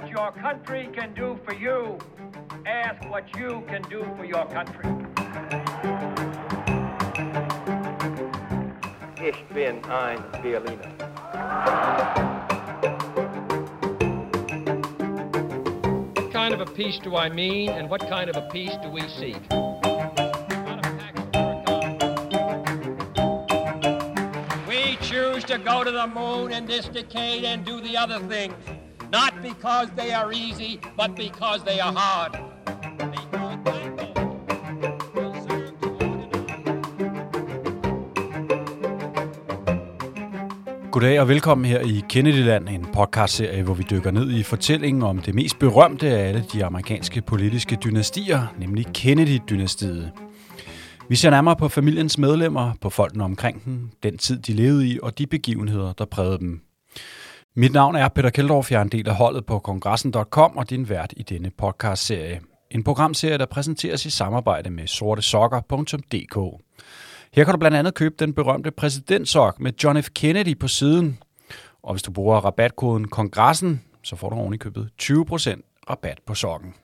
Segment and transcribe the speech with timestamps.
[0.00, 1.98] what your country can do for you.
[2.66, 4.84] Ask what you can do for your country.
[9.20, 10.92] Ich bin ein Berliner.
[16.14, 18.90] What kind of a peace do I mean, and what kind of a peace do
[18.90, 19.42] we seek?
[24.68, 28.54] We choose to go to the moon in this decade and do the other things,
[29.12, 32.38] not because they are easy, but because they are hard.
[40.92, 45.18] Goddag og velkommen her i Kennedyland, en podcastserie, hvor vi dykker ned i fortællingen om
[45.18, 50.10] det mest berømte af alle de amerikanske politiske dynastier, nemlig Kennedy-dynastiet.
[51.08, 54.98] Vi ser nærmere på familiens medlemmer, på folkene omkring dem, den tid de levede i
[55.02, 56.60] og de begivenheder, der prægede dem.
[57.56, 60.88] Mit navn er Peter Keldorf, jeg er en del af holdet på kongressen.com og din
[60.88, 62.40] vært i denne podcastserie.
[62.70, 66.62] En programserie, der præsenteres i samarbejde med sortesokker.dk.
[67.32, 70.08] Her kan du blandt andet købe den berømte præsidentsok med John F.
[70.14, 71.18] Kennedy på siden.
[71.82, 76.74] Og hvis du bruger rabatkoden kongressen, så får du oven købet 20% rabat på sokken.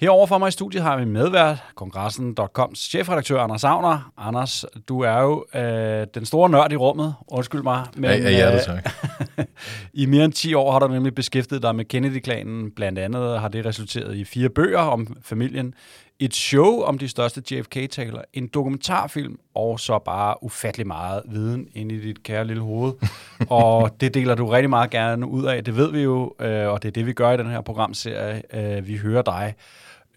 [0.00, 4.12] Herover for mig i studiet har vi medvært, kongressen.coms chefredaktør Anders Agner.
[4.18, 7.86] Anders, du er jo øh, den store nørd i rummet, undskyld mig.
[7.96, 8.92] Men, ja, ja, ja, tak.
[9.92, 12.70] I mere end 10 år har du nemlig beskæftiget dig med Kennedy-klanen.
[12.70, 15.74] Blandt andet har det resulteret i fire bøger om familien,
[16.18, 21.92] et show om de største JFK-taler, en dokumentarfilm, og så bare ufattelig meget viden ind
[21.92, 22.92] i dit kære lille hoved.
[23.50, 26.82] og det deler du rigtig meget gerne ud af, det ved vi jo, øh, og
[26.82, 28.42] det er det, vi gør i den her programserie.
[28.52, 29.54] Øh, vi hører dig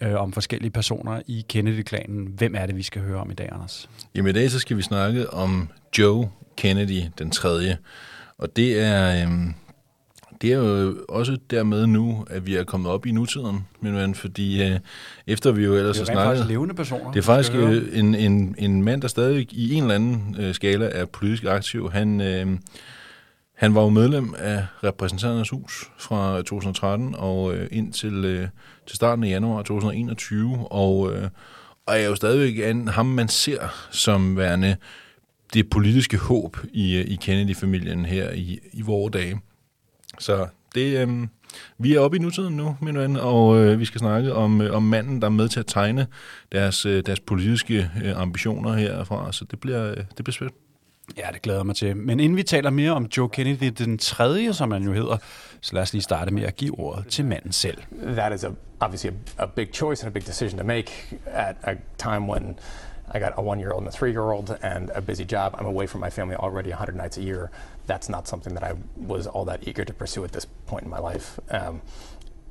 [0.01, 2.33] øh, om forskellige personer i Kennedy-klanen.
[2.37, 3.89] Hvem er det, vi skal høre om i dag, Anders?
[4.15, 7.77] Jamen i dag så skal vi snakke om Joe Kennedy den tredje.
[8.37, 9.53] Og det er, øhm,
[10.41, 14.15] det er jo også dermed nu, at vi er kommet op i nutiden, min ven,
[14.15, 14.79] fordi øh,
[15.27, 16.21] efter vi jo ellers har snakket...
[16.21, 17.11] Det er faktisk levende personer.
[17.11, 20.53] Det er faktisk øh, en, en, en mand, der stadig i en eller anden øh,
[20.53, 21.91] skala er politisk aktiv.
[21.91, 22.47] Han, øh,
[23.57, 28.47] han var jo medlem af repræsentanternes hus fra 2013 og øh, ind til, øh,
[28.87, 31.29] til starten af januar 2021, og, øh,
[31.85, 34.75] og er jo stadigvæk en, ham, man ser som værende
[35.53, 39.41] det politiske håb i, øh, i Kennedy-familien her i, i vore dage.
[40.19, 41.27] Så det, øh,
[41.77, 44.75] vi er oppe i nutiden nu, min ven, og øh, vi skal snakke om, øh,
[44.75, 46.07] om manden, der er med til at tegne
[46.51, 50.51] deres, øh, deres politiske øh, ambitioner herfra, så det bliver, øh, det bliver svært.
[51.17, 51.97] Ja, det glæder mig til.
[51.97, 55.17] Men inden vi taler mere om Joe Kennedy, den tredje, som han jo hedder,
[55.61, 57.77] så lad os lige starte med at give ordet til manden selv.
[58.03, 60.91] That is a, obviously a, a big choice and a big decision to make
[61.25, 62.59] at a time when
[63.15, 65.55] I got a one-year-old and a three-year-old and a busy job.
[65.59, 67.49] I'm away from my family already 100 nights a year.
[67.87, 68.73] That's not something that I
[69.07, 71.39] was all that eager to pursue at this point in my life.
[71.51, 71.81] Um,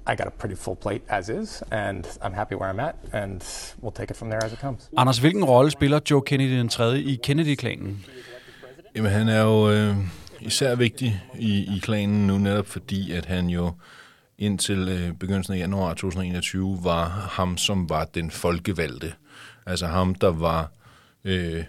[0.06, 3.42] I got a pretty full plate as is, and I'm happy where I'm at, and
[3.82, 4.88] we'll take it from there as it comes.
[4.96, 8.04] Anders, hvilken rolle spiller Joe Kennedy den tredje i Kennedy-klanen?
[8.96, 9.96] Jamen, han er jo øh,
[10.40, 13.72] især vigtig i, i klanen nu, netop fordi, at han jo
[14.38, 19.12] indtil øh, begyndelsen af januar 2021 var ham, som var den folkevalgte.
[19.66, 20.72] Altså ham, der var
[21.24, 21.64] øh,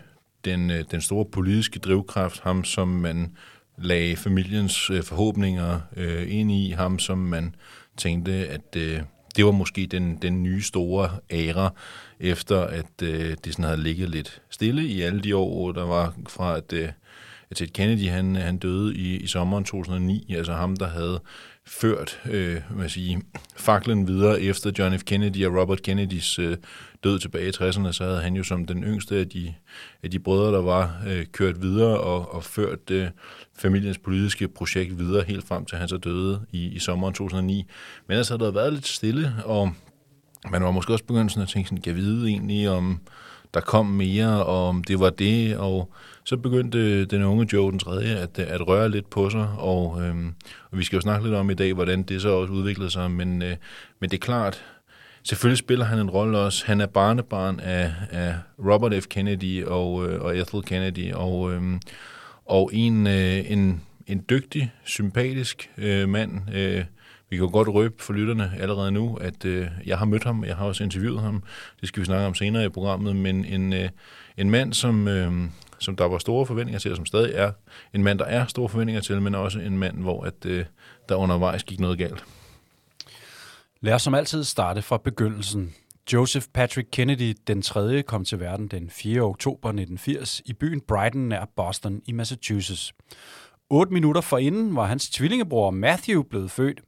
[0.46, 3.36] den, øh, den store politiske drivkraft, ham, som man
[3.78, 7.56] lagde familiens øh, forhåbninger øh, ind i, ham, som man
[7.98, 9.02] tænkte, at øh,
[9.36, 11.74] det var måske den, den nye store æra,
[12.20, 16.14] efter at øh, det sådan havde ligget lidt stille i alle de år, der var
[16.30, 16.90] fra at, øh,
[17.56, 21.20] Ted Kennedy han, han døde i, i sommeren 2009, altså ham, der havde
[21.68, 23.22] ført øh, hvad sige,
[23.56, 25.04] faklen videre efter John F.
[25.04, 26.58] Kennedy og Robert Kennedys øh,
[27.04, 29.54] død tilbage i 60'erne, så havde han jo som den yngste af de,
[30.04, 33.08] af de brødre, der var, øh, kørt videre og, og ført øh,
[33.58, 37.66] familiens politiske projekt videre helt frem til han så døde i, i sommeren 2009.
[38.08, 39.74] Men ellers har der været lidt stille, og
[40.52, 43.00] man var måske også begyndt sådan at tænke sådan, kan vide egentlig, om
[43.54, 45.94] der kom mere, og om det var det, og
[46.28, 49.50] så begyndte øh, den unge Joe den tredje at, øh, at røre lidt på sig,
[49.58, 50.34] og, øhm,
[50.72, 53.12] og vi skal jo snakke lidt om i dag, hvordan det så også udviklede sig,
[53.12, 53.56] men, øh,
[54.00, 54.64] men det er klart,
[55.24, 56.66] selvfølgelig spiller han en rolle også.
[56.66, 59.08] Han er barnebarn af, af Robert F.
[59.08, 61.62] Kennedy og, øh, og Ethel Kennedy, og, øh,
[62.46, 66.84] og en, øh, en, en dygtig, sympatisk øh, mand, øh,
[67.30, 70.56] vi kan godt røbe for lytterne allerede nu, at øh, jeg har mødt ham, jeg
[70.56, 71.44] har også interviewet ham,
[71.82, 73.90] det skal vi snakke om senere i programmet, men en, øh,
[74.38, 75.32] en mand, som, øh,
[75.80, 77.52] som der var store forventninger til, og som stadig er
[77.94, 80.66] en mand, der er store forventninger til, men også en mand, hvor at, øh,
[81.10, 82.24] der undervejs gik noget galt.
[83.82, 85.76] Lad os som altid starte fra begyndelsen.
[86.14, 88.04] Joseph Patrick Kennedy den 3.
[88.04, 89.22] kom til verden den 4.
[89.22, 92.94] oktober 1980 i byen Brighton nær Boston i Massachusetts.
[93.70, 96.82] 8 minutter forinden var hans tvillingebror Matthew blevet født.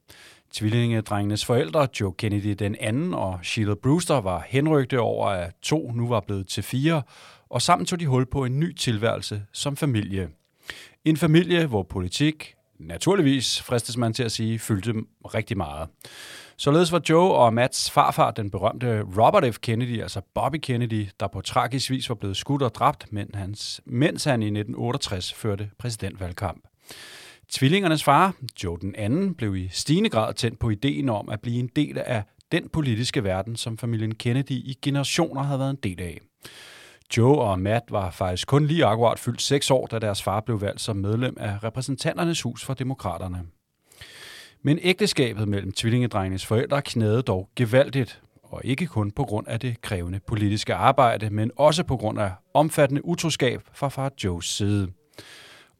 [0.52, 6.08] Tvillingedrengenes forældre, Joe Kennedy den anden og Sheila Brewster, var henrygte over, at to nu
[6.08, 7.02] var blevet til fire,
[7.50, 10.28] og sammen tog de hul på en ny tilværelse som familie.
[11.04, 14.94] En familie, hvor politik, naturligvis, fristes man til at sige, fyldte
[15.24, 15.88] rigtig meget.
[16.56, 19.58] Således var Joe og Matts farfar, den berømte Robert F.
[19.58, 23.80] Kennedy, altså Bobby Kennedy, der på tragisk vis var blevet skudt og dræbt, mens, hans,
[23.86, 26.64] mens han i 1968 førte præsidentvalgkamp.
[27.48, 31.58] Tvillingernes far, Joe den anden, blev i stigende grad tændt på ideen om at blive
[31.58, 36.00] en del af den politiske verden, som familien Kennedy i generationer havde været en del
[36.00, 36.20] af.
[37.16, 40.60] Joe og Matt var faktisk kun lige akkurat fyldt seks år, da deres far blev
[40.60, 43.42] valgt som medlem af repræsentanternes hus for demokraterne.
[44.62, 49.80] Men ægteskabet mellem tvillingedrengenes forældre knæede dog gevaldigt, og ikke kun på grund af det
[49.80, 54.88] krævende politiske arbejde, men også på grund af omfattende utroskab fra far Joes side.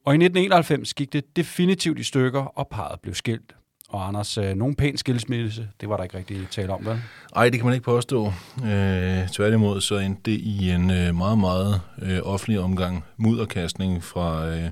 [0.05, 3.55] Og i 1991 gik det definitivt i stykker, og parret blev skilt.
[3.91, 7.01] Og Anders, øh, nogen pæn skilsmisse, det var der ikke rigtig tale om, vel?
[7.35, 8.33] Nej, det kan man ikke påstå.
[8.65, 14.47] Øh, tværtimod så endte det i en øh, meget, meget øh, offentlig omgang mudderkastning fra,
[14.47, 14.69] øh,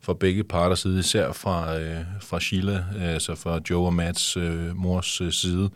[0.00, 4.76] fra begge parters side, især fra, øh, fra Sheila, altså fra Joe og Mats øh,
[4.76, 5.70] mors øh, side.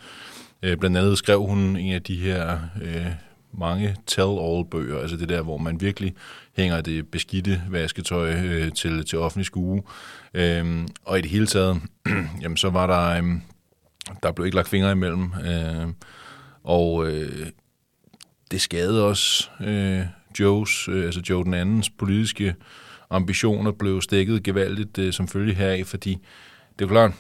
[0.63, 3.07] Øh, blandt andet skrev hun en af de her øh,
[3.53, 6.15] mange tell-all-bøger, altså det der, hvor man virkelig
[6.57, 9.83] hænger det beskidte vasketøj øh, til, til offentlig skue.
[10.35, 11.81] Øhm, og i det hele taget,
[12.43, 13.43] jamen, så var der, øhm,
[14.23, 15.89] der blev ikke lagt fingre imellem, øh,
[16.65, 17.47] og øh,
[18.51, 20.01] det skadede også øh,
[20.41, 22.55] Joes, øh, altså Joe den andens politiske
[23.11, 26.19] ambitioner blev stikket gevaldigt øh, som følge heraf, fordi
[26.79, 27.13] det er klart,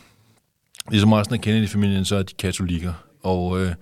[0.90, 3.74] ligesom resten af Kennedy-familien, så er de katolikker, og øh,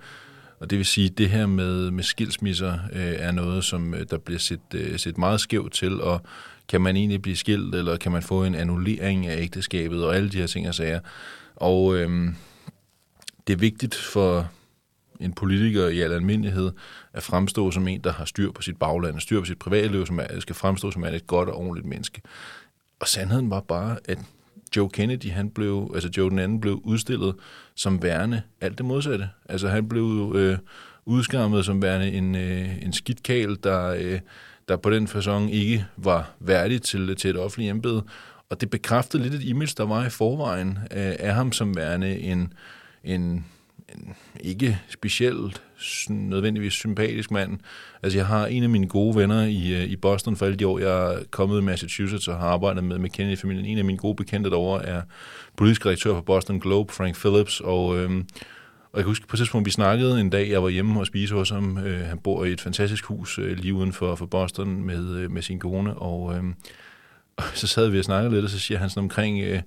[0.59, 4.05] og det vil sige, at det her med, med skilsmisser øh, er noget, som øh,
[4.09, 6.21] der bliver set, øh, set meget skævt til, og
[6.69, 10.29] kan man egentlig blive skilt, eller kan man få en annullering af ægteskabet, og alle
[10.29, 10.99] de her ting og sager.
[11.55, 12.35] Og øhm,
[13.47, 14.49] det er vigtigt for
[15.19, 16.71] en politiker i al almindelighed
[17.13, 20.19] at fremstå som en, der har styr på sit bagland, styr på sit privatliv, som
[20.19, 22.21] er, skal fremstå som et godt og ordentligt menneske.
[22.99, 24.19] Og sandheden var bare, at
[24.77, 27.35] Joe Kennedy, han blev, altså Joe den anden, blev udstillet
[27.75, 29.29] som værende alt det modsatte.
[29.49, 30.57] Altså han blev øh,
[31.05, 34.19] udskammet som værende en, øh, en skidtkal, der, øh,
[34.67, 38.03] der på den façon ikke var værdig til, til et offentligt embede.
[38.49, 42.19] Og det bekræftede lidt et image, der var i forvejen øh, af ham som værende
[42.19, 42.53] en,
[43.03, 43.45] en
[43.95, 45.61] en ikke specielt
[46.09, 47.59] nødvendigvis sympatisk mand.
[48.03, 50.67] Altså, jeg har en af mine gode venner i, øh, i Boston for alle de
[50.67, 53.65] år, jeg er kommet i Massachusetts og har arbejdet med, med Kennedy-familien.
[53.65, 55.01] En af mine gode bekendte derovre er
[55.57, 58.23] politisk redaktør for Boston Globe, Frank Phillips, og, Øh,
[58.97, 61.07] og jeg kan huske på et tidspunkt, vi snakkede en dag, jeg var hjemme og
[61.07, 61.77] spise hos ham.
[61.77, 65.31] Øh, han bor i et fantastisk hus øh, lige uden for, for Boston med, øh,
[65.31, 66.35] med sin kone, og...
[66.35, 66.43] Øh,
[67.53, 69.61] så sad vi og snakkede lidt, og så siger han sådan omkring øh,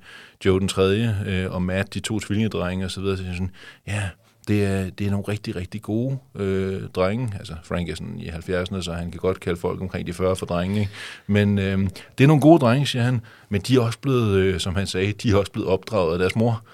[0.45, 3.51] Joe den tredje øh, og Matt, de to tvillingedrenge og så videre, så siger sådan,
[3.87, 4.09] ja,
[4.49, 7.33] det er, det er nogle rigtig, rigtig gode øh, drenge.
[7.39, 10.37] Altså, Frank er sådan i 70'erne, så han kan godt kalde folk omkring de 40
[10.37, 10.81] for drenge.
[10.81, 10.93] Ikke?
[11.27, 11.79] Men øh,
[12.19, 13.21] det er nogle gode drenge, siger han.
[13.49, 16.19] Men de er også blevet, øh, som han sagde, de er også blevet opdraget af
[16.19, 16.65] deres mor.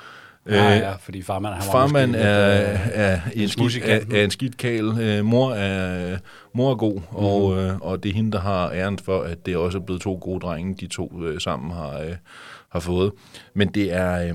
[0.48, 4.56] Ja, ja, fordi farmand, han farmand er, er, er, en skidt, er, er en skidt
[4.56, 4.84] kal.
[5.00, 6.18] Øh, mor, er,
[6.52, 7.16] mor er god, mm-hmm.
[7.16, 10.02] og, øh, og det er hende, der har æren for, at det også er blevet
[10.02, 12.16] to gode drenge, de to øh, sammen har, øh,
[12.68, 13.12] har fået.
[13.54, 14.34] Men det er...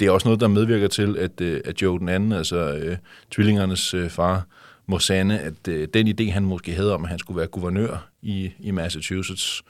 [0.00, 2.96] det er også noget, der medvirker til, at, øh, at Joe den anden, altså øh,
[3.30, 4.46] tvillingernes øh, far,
[4.86, 8.08] må sande, at øh, den idé, han måske havde om, at han skulle være guvernør
[8.22, 9.62] i, i Massachusetts,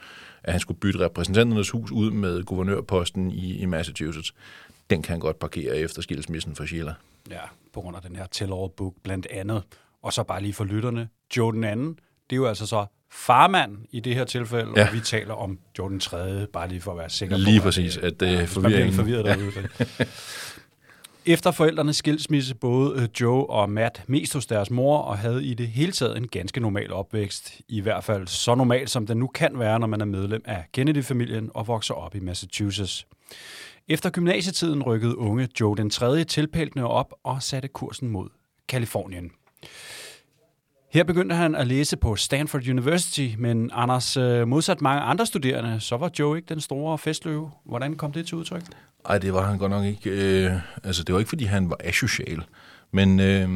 [0.47, 4.33] at han skulle bytte repræsentanternes hus ud med guvernørposten i, i Massachusetts,
[4.89, 6.93] den kan han godt parkere efter skilsmissen for Sheila.
[7.29, 7.39] Ja,
[7.73, 9.63] på grund af den her tell-all-book blandt andet.
[10.03, 11.99] Og så bare lige for lytterne, Joe den anden,
[12.29, 14.87] det er jo altså så farmand i det her tilfælde, ja.
[14.87, 17.97] og vi taler om Jordan 3., bare lige for at være sikker lige på, præcis,
[17.97, 18.93] at det er forvirringen.
[18.93, 19.69] forvirret derude.
[19.99, 20.05] Ja.
[21.29, 25.53] Efter forældrenes skilsmisse både øh, Joe og Matt mest hos deres mor, og havde i
[25.53, 27.61] det hele taget en ganske normal opvækst.
[27.67, 30.65] I hvert fald så normal, som den nu kan være, når man er medlem af
[30.73, 33.07] Kennedy-familien og vokser op i Massachusetts.
[33.87, 36.23] Efter gymnasietiden rykkede unge Joe den 3.
[36.23, 38.29] tilpæltende op og satte kursen mod
[38.67, 39.31] Kalifornien.
[40.93, 45.79] Her begyndte han at læse på Stanford University, men Anders, øh, modsat mange andre studerende,
[45.79, 47.51] så var Joe ikke den store festløve.
[47.65, 48.63] Hvordan kom det til udtryk?
[49.07, 50.09] Nej, det var han godt nok ikke.
[50.09, 50.51] Øh,
[50.83, 52.41] altså, det var ikke, fordi han var asocial,
[52.91, 53.49] men, øh,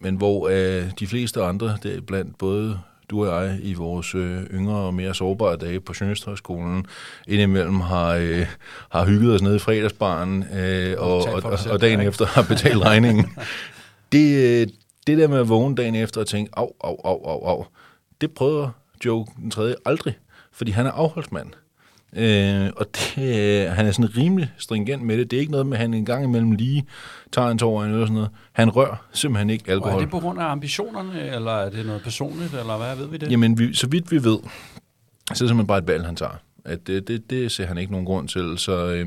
[0.00, 4.42] men hvor øh, de fleste andre, det blandt både du og jeg i vores øh,
[4.42, 6.86] yngre og mere sårbare dage på Sjønøsterhøjskolen
[7.28, 8.46] indimellem har, øh,
[8.90, 12.84] har hygget os nede i fredagsbaren øh, og, og, og, og dagen efter har betalt
[12.84, 13.26] regningen.
[14.12, 14.66] det, øh,
[15.06, 17.64] det der med at vågne dagen efter og tænke, au, au, au, au, au,
[18.20, 18.70] det prøver
[19.04, 20.18] Joe den tredje aldrig,
[20.52, 21.50] fordi han er afholdsmand.
[22.16, 25.30] Øh, og det, øh, han er sådan rimelig stringent med det.
[25.30, 26.86] Det er ikke noget med, at han en gang imellem lige
[27.32, 28.30] tager en tår eller sådan noget.
[28.52, 29.92] Han rører simpelthen ikke alkohol.
[29.92, 33.06] Og er det på grund af ambitionerne, eller er det noget personligt, eller hvad ved
[33.06, 33.30] vi det?
[33.30, 34.48] Jamen, vi, så vidt vi ved, så
[35.26, 36.40] er det simpelthen bare et valg, han tager.
[36.64, 38.58] At det, det, det ser han ikke nogen grund til.
[38.58, 39.06] Så, øh,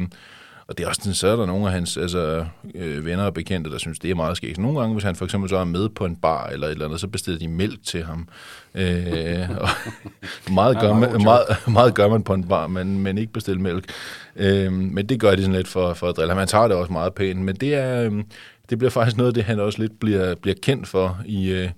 [0.67, 3.33] og det er også sådan, så er der nogle af hans altså, øh, venner og
[3.33, 4.57] bekendte, der synes, det er meget skægt.
[4.57, 6.85] Nogle gange, hvis han for eksempel så er med på en bar eller et eller
[6.85, 8.27] andet, så bestiller de mælk til ham.
[8.75, 9.69] Øh, og
[10.53, 13.91] meget, gør man, meget, meget gør man på en bar, men, men ikke bestille mælk.
[14.35, 16.37] Øh, men det gør de sådan lidt for, for at drille ham.
[16.37, 18.03] Han tager det også meget pænt, men det er...
[18.03, 18.23] Øh,
[18.69, 21.69] det bliver faktisk noget af det, han også lidt bliver, bliver kendt for i, øh,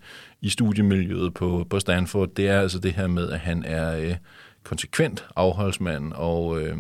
[0.41, 2.29] i studiemiljøet på, på Stanford.
[2.37, 4.15] Det er altså det her med, at han er øh,
[4.63, 6.77] konsekvent afholdsmand og, øh,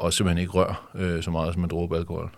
[0.00, 2.30] og simpelthen ikke rør øh, så meget, som man dråber alkohol.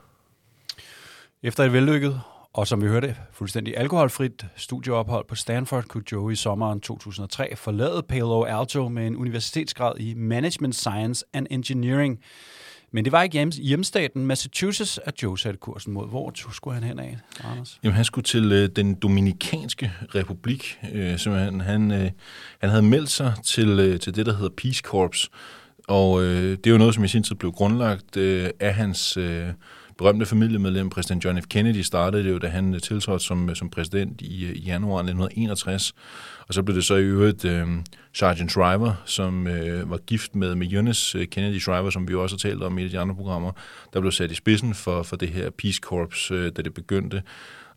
[1.42, 2.20] Efter et vellykket,
[2.52, 8.02] og som vi hørte, fuldstændig alkoholfrit studieophold på Stanford, kunne Joe i sommeren 2003 forlade
[8.08, 12.20] Palo Alto med en universitetsgrad i Management Science and Engineering.
[12.94, 16.08] Men det var ikke hjemstaten Massachusetts, at Joe satte kursen mod.
[16.08, 17.80] Hvor skulle han hen af, Anders?
[17.82, 20.78] Jamen, han skulle til øh, den Dominikanske Republik.
[20.92, 21.60] Øh, simpelthen.
[21.60, 22.10] Han, øh,
[22.60, 25.30] han havde meldt sig til, øh, til det, der hedder Peace Corps,
[25.88, 29.16] og øh, det er jo noget, som i sin tid blev grundlagt øh, af hans
[29.16, 29.46] øh,
[29.98, 31.46] berømte familiemedlem, præsident John F.
[31.46, 34.60] Kennedy, startede det jo, da han øh, tiltrådte som, øh, som præsident i, øh, i
[34.60, 35.92] januar 1961.
[36.48, 37.66] Og så blev det så i øvrigt øh,
[38.12, 42.36] Sergeant Shriver, som øh, var gift med, med Eunice Kennedy Shriver, som vi jo også
[42.36, 43.52] har talt om i de andre programmer,
[43.92, 47.22] der blev sat i spidsen for, for det her Peace Corps, øh, da det begyndte.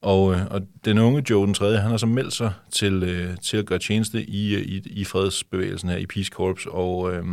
[0.01, 3.57] Og, og den unge Joe den 3., han har så meldt sig til, øh, til
[3.57, 7.13] at gøre tjeneste i, i, i fredsbevægelsen her i Peace Corps, og...
[7.13, 7.23] Øh,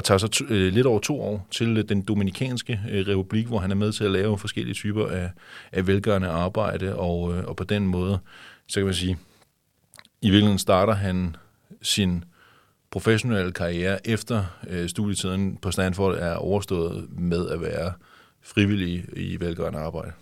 [0.00, 3.58] og tager så øh, lidt over to år til øh, den Dominikanske øh, Republik, hvor
[3.58, 5.30] han er med til at lave forskellige typer af,
[5.72, 8.18] af velgørende arbejde, og, øh, og på den måde,
[8.68, 9.18] så kan man sige,
[10.22, 11.36] i virkeligheden starter han
[11.82, 12.24] sin
[12.90, 17.92] professionelle karriere efter øh, studietiden på Stanford er overstået med at være
[18.42, 20.12] frivillig i velgørende arbejde.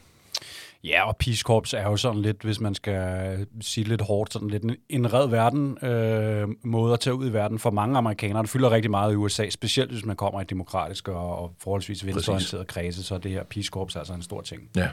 [0.85, 4.51] Ja, og Peace Corps er jo sådan lidt, hvis man skal sige lidt hårdt, sådan
[4.51, 8.43] lidt en red verden øh, måde at tage ud i verden for mange amerikanere.
[8.43, 12.07] Det fylder rigtig meget i USA, specielt hvis man kommer i demokratisk og, og forholdsvis
[12.07, 14.63] venstreorienteret kredse, så er det her Peace Corps altså en stor ting.
[14.77, 14.89] Ja.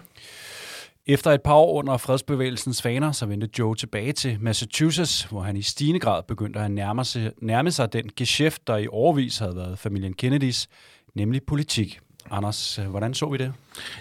[1.08, 5.58] Efter et par år under fredsbevægelsens faner, så vendte Joe tilbage til Massachusetts, hvor han
[5.58, 9.56] i stigende grad begyndte at nærme sig, nærme sig den geschæft, der i overvis havde
[9.56, 10.68] været familien Kennedys,
[11.16, 12.00] nemlig politik.
[12.32, 13.54] Anders, øh, hvordan så vi det?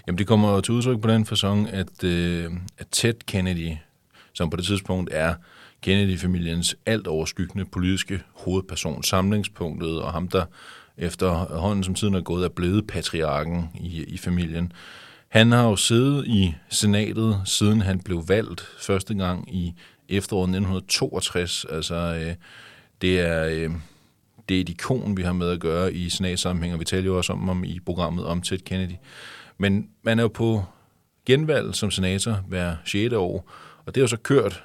[0.06, 3.76] Jamen, det kommer til udtryk på den fasong, at, øh, at Ted Kennedy,
[4.32, 5.34] som på det tidspunkt er
[5.82, 10.44] Kennedy-familiens alt overskyggende politiske hovedperson, samlingspunktet, og ham, der
[10.96, 14.72] efterhånden som tiden er gået, er blevet patriarken i, i familien.
[15.28, 19.74] Han har jo siddet i senatet, siden han blev valgt første gang i
[20.08, 21.66] efteråret 1962.
[21.70, 22.34] Altså, øh,
[23.02, 23.44] det er...
[23.44, 23.70] Øh,
[24.48, 27.16] det er et ikon, vi har med at gøre i senatssammenhæng, og vi taler jo
[27.16, 28.94] også om ham i programmet om Ted Kennedy.
[29.58, 30.64] Men man er jo på
[31.26, 33.14] genvalg som senator hver 6.
[33.14, 33.50] år,
[33.86, 34.64] og det er jo så kørt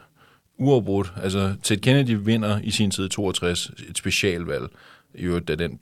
[0.58, 1.14] uafbrudt.
[1.24, 4.68] Altså, Ted Kennedy vinder i sin tid 62 et specialvalg,
[5.16, 5.80] i øvrigt da den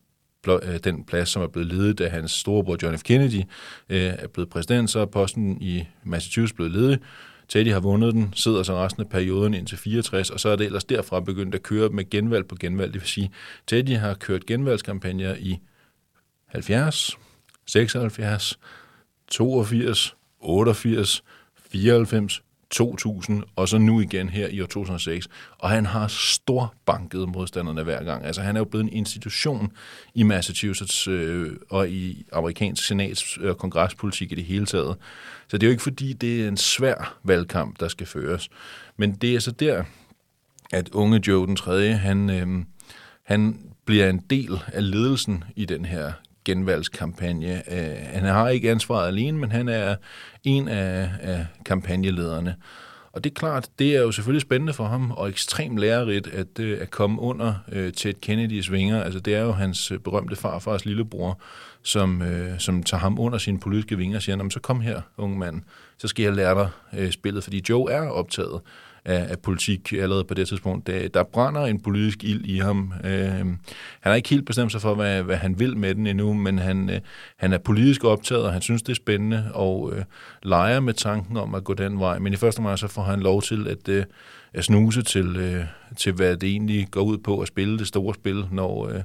[0.48, 3.04] øh, den plads, som er blevet ledet af hans storebror John F.
[3.04, 3.42] Kennedy,
[3.90, 7.00] øh, er blevet præsident, så er posten i Massachusetts blevet ledet.
[7.50, 10.66] Teddy har vundet den, sidder så resten af perioden indtil 64, og så er det
[10.66, 12.94] ellers derfra begyndt at køre med genvalg på genvalg.
[12.94, 13.32] Det vil sige,
[13.68, 15.60] Teddy har kørt genvalgskampagner i
[16.48, 17.18] 70,
[17.66, 18.60] 76,
[19.28, 21.24] 82, 88,
[21.72, 25.28] 94, 2000, og så nu igen her i år 2006.
[25.58, 28.26] Og han har stor banket modstanderne hver gang.
[28.26, 29.72] Altså han er jo blevet en institution
[30.14, 34.96] i Massachusetts øh, og i amerikansk senats- øh, og kongrespolitik i det hele taget.
[35.48, 38.50] Så det er jo ikke fordi, det er en svær valgkamp, der skal føres.
[38.98, 39.84] Men det er så der,
[40.72, 42.66] at unge Joe den 3., han, øh,
[43.24, 46.14] han bliver en del af ledelsen i den her
[46.48, 47.62] genvalgskampagne.
[47.72, 49.96] Øh, han har ikke ansvaret alene, men han er
[50.44, 52.56] en af, af kampagnelederne.
[53.12, 56.60] Og det er klart, det er jo selvfølgelig spændende for ham, og ekstremt lærerigt at,
[56.60, 59.04] øh, at komme under øh, Ted Kennedys vinger.
[59.04, 61.42] Altså det er jo hans øh, berømte farfars lillebror,
[61.84, 65.40] som, øh, som tager ham under sine politiske vinger og siger, så kom her, unge
[65.40, 65.62] mand,
[65.98, 68.62] så skal jeg lære dig øh, spillet, fordi Joe er optaget
[69.08, 70.88] af, af politik allerede på det tidspunkt.
[70.88, 72.94] Der, der brænder en politisk ild i ham.
[73.04, 73.58] Øh, han
[74.02, 76.90] har ikke helt bestemt sig for, hvad, hvad han vil med den endnu, men han,
[76.90, 77.00] øh,
[77.38, 80.04] han er politisk optaget, og han synes, det er spændende, og øh,
[80.44, 82.20] leger med tanken om at gå den vej.
[82.20, 84.06] Men i første omgang så får han lov til at, øh,
[84.54, 85.64] at snuse til, øh,
[85.98, 88.90] til, hvad det egentlig går ud på at spille det store spil, når...
[88.90, 89.02] Øh,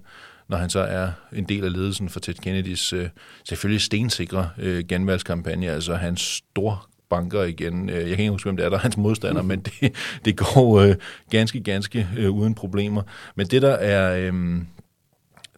[0.49, 3.09] når han så er en del af ledelsen for Ted Kennedys øh,
[3.49, 6.79] selvfølgelig stensikre øh, genvalgskampagne, altså hans store
[7.13, 7.89] banker igen.
[7.89, 10.37] Øh, jeg kan ikke huske, hvem det er, der er hans modstander, men det, det
[10.37, 10.95] går øh,
[11.31, 13.03] ganske, ganske øh, uden problemer.
[13.35, 14.17] Men det, der er...
[14.17, 14.63] Øh,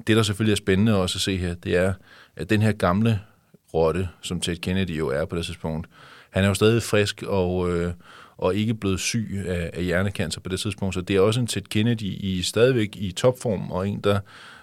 [0.07, 1.93] det, der selvfølgelig er spændende også at se her, det er,
[2.37, 3.21] at den her gamle
[3.75, 5.89] rotte, som Ted Kennedy jo er på det tidspunkt,
[6.31, 7.93] han er jo stadig frisk og, øh,
[8.37, 10.95] og ikke blevet syg af, af hjernekancer på det tidspunkt.
[10.95, 14.21] Så det er også en Ted Kennedy i stadigvæk i topform, og en, der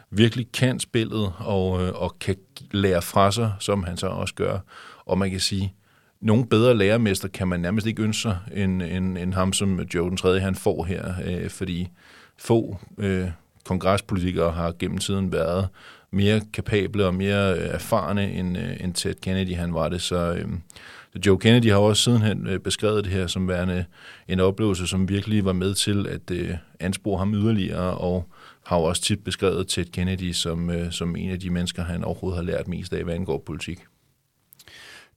[0.09, 2.35] virkelig kan spillet og, øh, og kan
[2.71, 4.59] lære fra sig, som han så også gør.
[5.05, 5.73] Og man kan sige,
[6.21, 10.09] nogen bedre lærermester kan man nærmest ikke ønske sig, end, end, end ham, som Joe
[10.09, 10.39] den 3.
[10.39, 11.89] han får her, øh, fordi
[12.37, 13.27] få øh,
[13.65, 15.67] kongrespolitikere har gennem tiden været
[16.11, 20.01] mere kapable og mere øh, erfarne, end, øh, end Ted Kennedy han var det.
[20.01, 20.47] Så øh,
[21.25, 23.85] Joe Kennedy har også sidenhen øh, beskrevet det her som værende
[24.27, 28.27] en oplevelse, som virkelig var med til at øh, anspore ham yderligere, og
[28.65, 32.03] har jo også tit beskrevet Ted Kennedy som, øh, som en af de mennesker, han
[32.03, 33.79] overhovedet har lært mest af, hvad angår politik.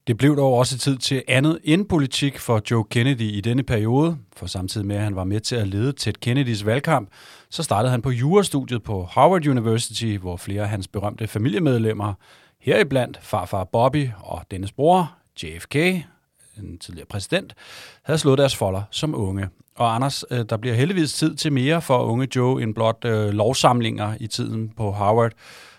[0.06, 4.16] Det blev dog også tid til andet end politik for Joe Kennedy i denne periode,
[4.36, 7.08] for samtidig med at han var med til at lede Ted Kennedys valgkamp,
[7.50, 12.14] så startede han på jurastudiet på Harvard University, hvor flere af hans berømte familiemedlemmer,
[12.60, 17.54] heriblandt farfar Bobby og dennes bror, JFK, en tidligere præsident,
[18.02, 19.48] havde slået deres folder som unge.
[19.76, 23.28] Og Anders, øh, der bliver heldigvis tid til mere for unge Joe end blot øh,
[23.28, 25.32] lovsamlinger i tiden på Harvard.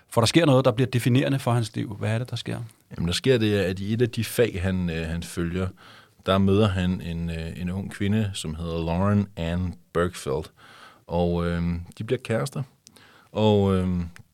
[0.10, 1.96] For der sker noget, der bliver definerende for hans liv.
[2.00, 2.60] Hvad er det, der sker?
[2.98, 5.68] Jamen, der sker det, at i et af de fag, han, øh, han følger,
[6.26, 10.52] der møder han en, øh, en ung kvinde, som hedder Lauren Ann Bergfeldt.
[11.08, 11.64] Og øh,
[11.98, 12.64] de bliver kærester.
[13.32, 13.88] Og øh,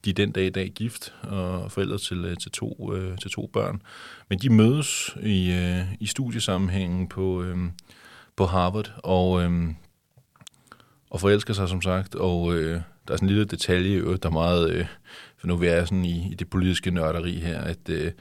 [0.05, 3.31] de er den dag i dag gift og forældre til, øh, til, to, øh, til
[3.31, 3.81] to børn.
[4.29, 7.57] Men de mødes i, øh, i studiesammenhængen på, øh,
[8.35, 9.69] på Harvard og, øh,
[11.09, 12.15] og forelsker sig som sagt.
[12.15, 14.85] Og øh, der er sådan en lille detalje, der er meget, øh,
[15.37, 18.11] for nu er jeg sådan i, i det politiske nørderi her, at øh,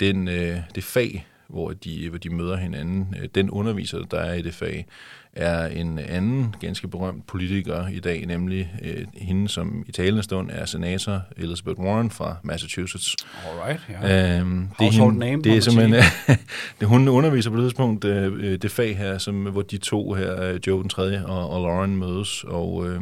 [0.00, 4.34] den, øh, det fag, hvor de, hvor de møder hinanden, øh, den underviser, der er
[4.34, 4.86] i det fag,
[5.32, 10.50] er en anden ganske berømt politiker i dag, nemlig øh, hende, som i talende stund
[10.52, 13.16] er senator Elizabeth Warren fra Massachusetts.
[13.46, 14.38] Alright, ja.
[14.38, 16.04] Øhm, det, er hende, name, det er simpelthen,
[16.80, 20.42] det, hun underviser på det tidspunkt øh, det fag her, som, hvor de to her,
[20.42, 21.24] øh, Joe den 3.
[21.26, 23.00] og, og Lauren mødes, og, øh,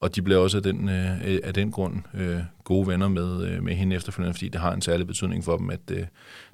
[0.00, 3.62] og de bliver også af den, øh, af den grund øh, gode venner med, øh,
[3.62, 6.06] med hende efterfølgende, fordi det har en særlig betydning for dem, at øh,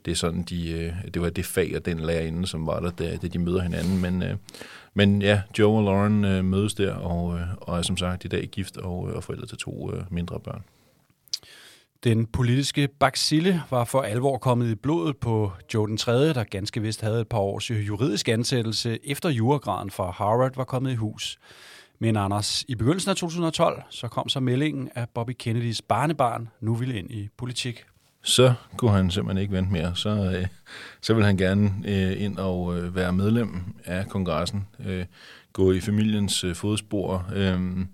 [0.05, 2.91] det er sådan, de, øh, det var det fag og den lærerinde, som var der,
[2.91, 4.01] da, da de møder hinanden.
[4.01, 4.37] Men, øh,
[4.95, 8.29] men ja, Joe og Lauren øh, mødes der, og, øh, og er som sagt i
[8.29, 10.63] dag gift og, øh, og forældre til to øh, mindre børn.
[12.05, 16.83] Den politiske baksille var for alvor kommet i blodet på Joe den 3., der ganske
[16.83, 20.95] vist havde et par års øh, juridisk ansættelse efter juragraden fra Harvard var kommet i
[20.95, 21.39] hus.
[22.03, 26.75] Men Anders, i begyndelsen af 2012, så kom så meldingen, at Bobby Kennedys barnebarn nu
[26.75, 27.85] ville ind i politik.
[28.23, 29.97] Så kunne han simpelthen ikke vente mere.
[29.97, 30.47] Så, øh,
[31.01, 35.05] så vil han gerne øh, ind og øh, være medlem af kongressen, øh,
[35.53, 37.27] gå i familiens øh, fodspor.
[37.35, 37.89] Øh, han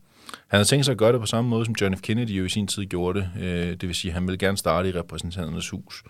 [0.49, 2.01] havde tænkt sig at gøre det på samme måde, som John F.
[2.01, 3.31] Kennedy jo i sin tid gjorde det.
[3.41, 6.03] Øh, det vil sige, at han vil gerne starte i repræsentanternes hus.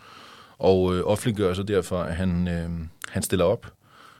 [0.59, 2.71] Og øh, offentliggør så derfor, at han, øh,
[3.09, 3.76] han stiller op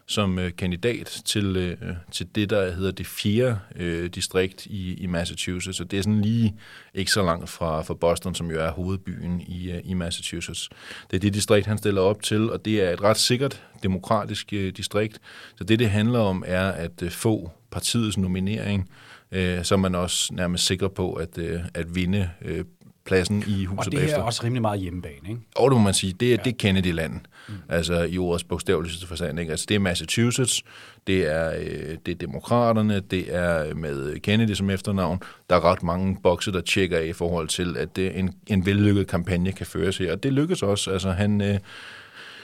[0.07, 5.07] som øh, kandidat til, øh, til det, der hedder det fjerde øh, distrikt i, i
[5.07, 5.79] Massachusetts.
[5.79, 6.57] Så det er sådan lige
[6.95, 10.69] ikke så langt fra, fra Boston, som jo er hovedbyen i, øh, i Massachusetts.
[11.11, 14.53] Det er det distrikt, han stiller op til, og det er et ret sikkert demokratisk
[14.53, 15.21] øh, distrikt.
[15.57, 18.91] Så det, det handler om, er at øh, få partiets nominering,
[19.33, 22.65] øh, så er man også nærmest sikker på at, øh, at vinde øh,
[23.07, 25.41] pladsen i huset Og det er også rimelig meget hjemmebane, ikke?
[25.57, 26.37] Og det må man sige, det er, ja.
[26.45, 27.21] det er Kennedy-land.
[27.49, 27.55] Mm.
[27.69, 29.41] Altså i ordets bogstaveligste forstand.
[29.41, 29.51] Ikke?
[29.51, 30.63] Altså det er Massachusetts,
[31.07, 35.21] det er, øh, det er demokraterne, det er med Kennedy som efternavn.
[35.51, 38.67] Der er ret mange bokse, der tjekker af i forhold til, at det, en, en
[38.67, 40.13] vellykket kampagne kan føres her.
[40.13, 40.91] Og det lykkes også.
[40.91, 41.41] Altså han...
[41.41, 41.59] Øh,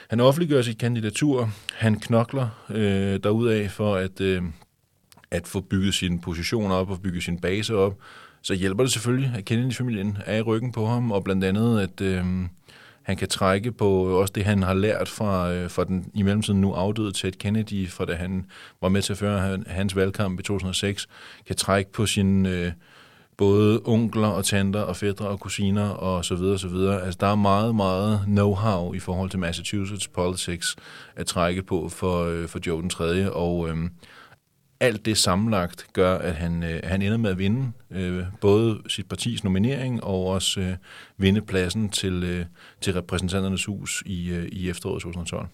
[0.09, 4.43] han offentliggør sit kandidatur, han knokler øh, derudaf for at, øh,
[5.31, 7.97] at få bygget sin position op og bygge sin base op
[8.43, 12.01] så hjælper det selvfølgelig, at Kennedy-familien er i ryggen på ham, og blandt andet, at
[12.01, 12.25] øh,
[13.03, 16.61] han kan trække på også det, han har lært fra, øh, fra den i mellemtiden
[16.61, 18.45] nu afdøde Ted Kennedy, fra da han
[18.81, 21.07] var med til at føre hans valgkamp i 2006,
[21.47, 22.45] kan trække på sin...
[22.45, 22.71] Øh,
[23.37, 27.03] både onkler og tanter og fædre og kusiner og så videre, og så videre.
[27.03, 30.75] Altså, der er meget, meget know-how i forhold til Massachusetts politics
[31.15, 33.31] at trække på for, øh, for Joe den 3.
[33.31, 33.75] Og øh,
[34.79, 39.09] alt det sammenlagt gør, at han, øh, han ender med at vinde øh, både sit
[39.09, 40.75] partis nominering og også øh,
[41.17, 42.45] vinde pladsen til, øh,
[42.81, 45.47] til repræsentanternes hus i, øh, i efteråret 2012.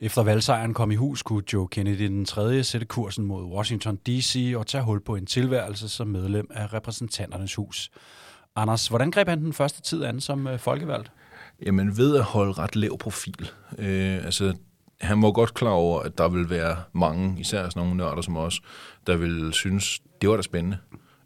[0.00, 2.64] Efter valgsejren kom i hus, kunne Joe Kennedy den 3.
[2.64, 4.52] sætte kursen mod Washington D.C.
[4.56, 7.90] og tage hul på en tilværelse som medlem af repræsentanternes hus.
[8.56, 11.12] Anders, hvordan greb han den første tid an som øh, folkevalgt?
[11.66, 13.50] Jamen ved at holde ret lav profil.
[13.78, 14.54] Øh, altså
[15.00, 18.36] han var godt klar over, at der vil være mange, især sådan nogle nørder som
[18.36, 18.60] os,
[19.06, 20.78] der vil synes, det var da spændende.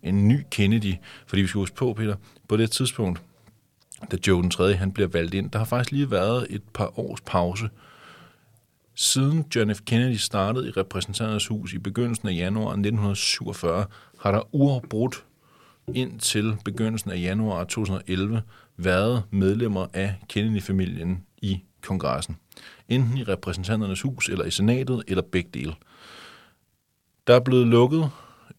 [0.03, 0.95] en ny Kennedy.
[1.27, 2.17] Fordi vi skal huske på, Peter,
[2.49, 3.23] på det tidspunkt,
[4.11, 4.75] da Joe den 3.
[4.75, 7.69] han bliver valgt ind, der har faktisk lige været et par års pause.
[8.95, 9.81] Siden John F.
[9.81, 13.87] Kennedy startede i repræsentanternes hus i begyndelsen af januar 1947,
[14.21, 15.25] har der uafbrudt
[15.95, 18.43] indtil begyndelsen af januar 2011
[18.77, 22.37] været medlemmer af Kennedy-familien i kongressen.
[22.89, 25.75] Enten i repræsentanternes hus, eller i senatet, eller begge dele.
[27.27, 28.11] Der er blevet lukket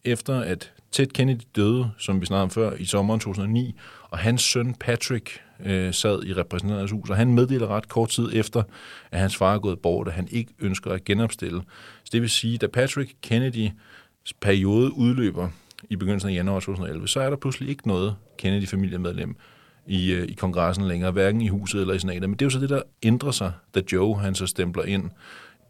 [0.04, 3.74] efter, at Ted Kennedy døde, som vi snakkede om før, i sommeren 2009,
[4.10, 8.30] og hans søn Patrick øh, sad i repræsentanternes hus, og han meddeler ret kort tid
[8.32, 8.62] efter,
[9.10, 11.62] at hans far er gået bort, at han ikke ønsker at genopstille.
[12.04, 13.70] Så det vil sige, da Patrick Kennedy
[14.40, 15.48] periode udløber
[15.90, 19.36] i begyndelsen af januar 2011, så er der pludselig ikke noget Kennedy-familiemedlem
[19.86, 22.22] i, øh, i kongressen længere, hverken i huset eller i senatet.
[22.22, 25.10] Men det er jo så det, der ændrer sig, da Joe han så stempler ind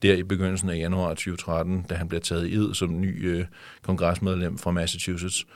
[0.02, 3.44] der i begyndelsen af januar 2013, da han bliver taget i ed som ny øh,
[3.83, 5.46] kongresmedlem fra Massachusetts.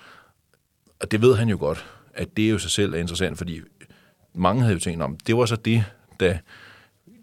[1.00, 3.60] Og det ved han jo godt, at det jo sig selv er interessant, fordi
[4.34, 5.84] mange havde jo tænkt om, det var så det,
[6.20, 6.38] da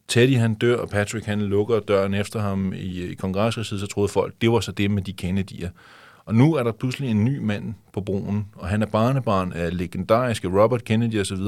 [0.08, 3.88] Teddy han dør, og Patrick han lukker døren efter ham i, øh, i kongresresidet, så
[3.88, 5.70] troede folk, det var så det med de Kennedy'er.
[6.28, 9.78] Og nu er der pludselig en ny mand på broen, og han er barnebarn af
[9.78, 11.42] legendariske Robert Kennedy osv.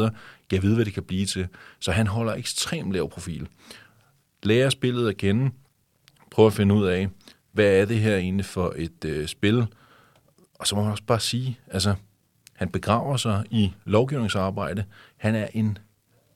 [0.52, 1.48] Jeg ved, hvad det kan blive til.
[1.80, 3.48] Så han holder ekstremt lav profil.
[4.44, 5.52] Lærer spillet at kende,
[6.32, 7.10] prøver at finde ud af,
[7.52, 9.68] hvad er det her egentlig for et øh, spil,
[10.60, 11.96] og så må man også bare sige, altså,
[12.54, 14.84] han begraver sig i lovgivningsarbejde.
[15.18, 15.78] Han er en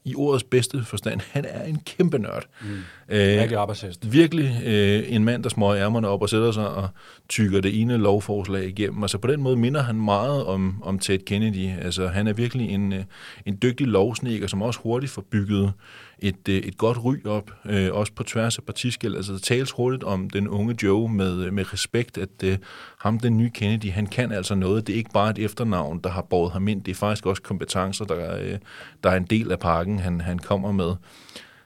[0.04, 2.44] i ordets bedste forstand, han er en kæmpe nørd.
[2.60, 2.66] Mm.
[3.08, 4.12] Øh, virkelig arbejdshest.
[4.12, 6.88] Virkelig øh, en mand, der smøger ærmerne op og sætter sig og
[7.28, 9.02] tykker det ene lovforslag igennem.
[9.02, 11.70] Altså på den måde minder han meget om, om Ted Kennedy.
[11.82, 13.04] Altså han er virkelig en, øh,
[13.46, 15.72] en dygtig lovsnikker, som også hurtigt får bygget
[16.18, 19.16] et, øh, et godt ry op, øh, også på tværs af partiskæld.
[19.16, 22.58] Altså der tales hurtigt om den unge Joe med, øh, med respekt, at øh,
[22.98, 24.86] ham, den nye Kennedy, han kan altså noget.
[24.86, 26.82] Det er ikke bare et efternavn, der har båret ham ind.
[26.82, 28.58] Det er faktisk også kompetencer, der, øh,
[29.04, 30.94] der er en del af pakken, han, han kommer med.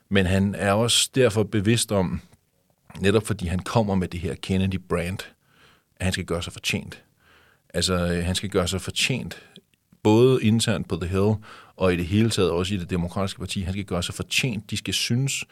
[0.09, 2.21] Men han er også derfor bevidst om,
[3.01, 5.19] netop fordi han kommer med det her Kennedy-brand,
[5.97, 7.03] at han skal gøre sig fortjent.
[7.75, 9.43] Altså, øh, han skal gøre sig fortjent,
[10.03, 11.35] både internt på The Hill,
[11.77, 13.61] og i det hele taget også i det demokratiske parti.
[13.61, 14.71] Han skal gøre sig fortjent.
[14.71, 15.45] De skal synes,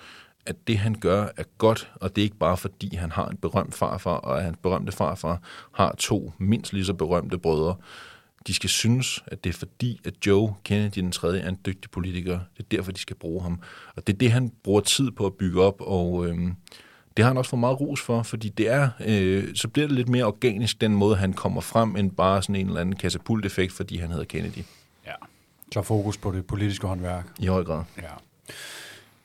[0.46, 3.36] at det, han gør, er godt, og det er ikke bare fordi, han har en
[3.36, 5.40] berømt farfar, og at hans berømte farfar
[5.72, 7.76] har to mindst lige så berømte brødre.
[8.46, 11.90] De skal synes, at det er fordi, at Joe Kennedy den tredje er en dygtig
[11.90, 12.40] politiker.
[12.56, 13.60] Det er derfor, de skal bruge ham.
[13.96, 16.56] Og det er det, han bruger tid på at bygge op, og øhm,
[17.16, 19.96] det har han også fået meget ros for, fordi det er, øh, så bliver det
[19.96, 23.72] lidt mere organisk, den måde, han kommer frem, end bare sådan en eller anden katapulteffekt,
[23.72, 24.64] fordi han hedder Kennedy.
[25.06, 25.12] Ja,
[25.72, 27.26] så fokus på det politiske håndværk.
[27.38, 27.82] I høj grad.
[28.02, 28.08] Ja.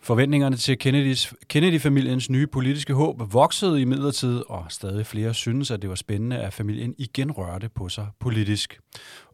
[0.03, 5.81] Forventningerne til Kennedys, Kennedy-familiens nye politiske håb voksede i midlertid, og stadig flere synes, at
[5.81, 8.79] det var spændende, at familien igen rørte på sig politisk.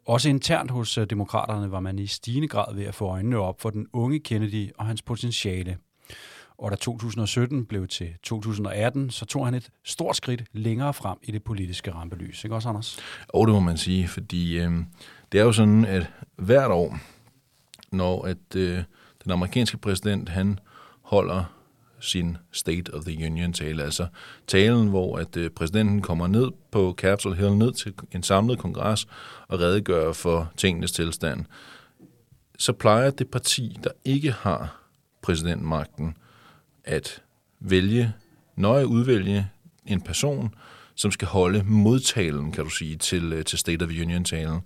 [0.05, 3.61] Også internt hos øh, demokraterne var man i stigende grad ved at få øjnene op
[3.61, 5.77] for den unge Kennedy og hans potentiale.
[6.57, 11.31] Og da 2017 blev til 2018, så tog han et stort skridt længere frem i
[11.31, 12.43] det politiske rampelys.
[12.43, 12.97] Ikke også, Anders?
[13.27, 14.71] Og det må man sige, fordi øh,
[15.31, 16.97] det er jo sådan, at hvert år,
[17.91, 18.83] når at øh,
[19.23, 20.59] den amerikanske præsident, han
[21.01, 21.43] holder
[21.99, 24.07] sin State of the Union tale, altså
[24.47, 29.07] talen, hvor at øh, præsidenten kommer ned på Capitol Hill, ned til en samlet kongres
[29.47, 31.45] og redegør for tingenes tilstand,
[32.59, 34.81] så plejer det parti, der ikke har
[35.21, 36.17] præsidentmagten,
[36.87, 37.21] at
[37.59, 38.13] vælge,
[38.55, 39.47] nøje udvælge
[39.85, 40.55] en person,
[40.95, 44.59] som skal holde modtalen, kan du sige, til, øh, til State of Union-talen.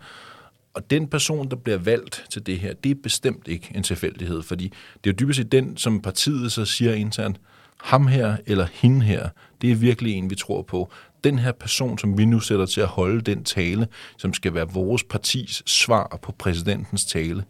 [0.74, 4.42] Og den person, der bliver valgt til det her, det er bestemt ikke en tilfældighed,
[4.42, 4.64] fordi
[5.04, 7.40] det er jo dybest set den, som partiet så siger internt,
[7.78, 9.30] ham her eller hende her,
[9.62, 10.92] det er virkelig en, vi tror på.
[11.24, 14.70] Den her person, som vi nu sætter til at holde den tale, som skal være
[14.70, 17.44] vores partis svar på præsidentens tale,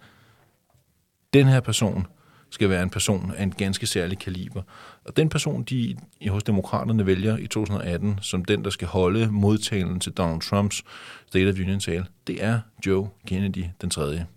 [1.33, 2.07] den her person
[2.51, 4.61] skal være en person af en ganske særlig kaliber.
[5.05, 5.97] Og den person, de
[6.29, 10.83] hos demokraterne vælger i 2018, som den, der skal holde modtalen til Donald Trumps
[11.27, 14.27] State of Union-tale, det er Joe Kennedy den tredje.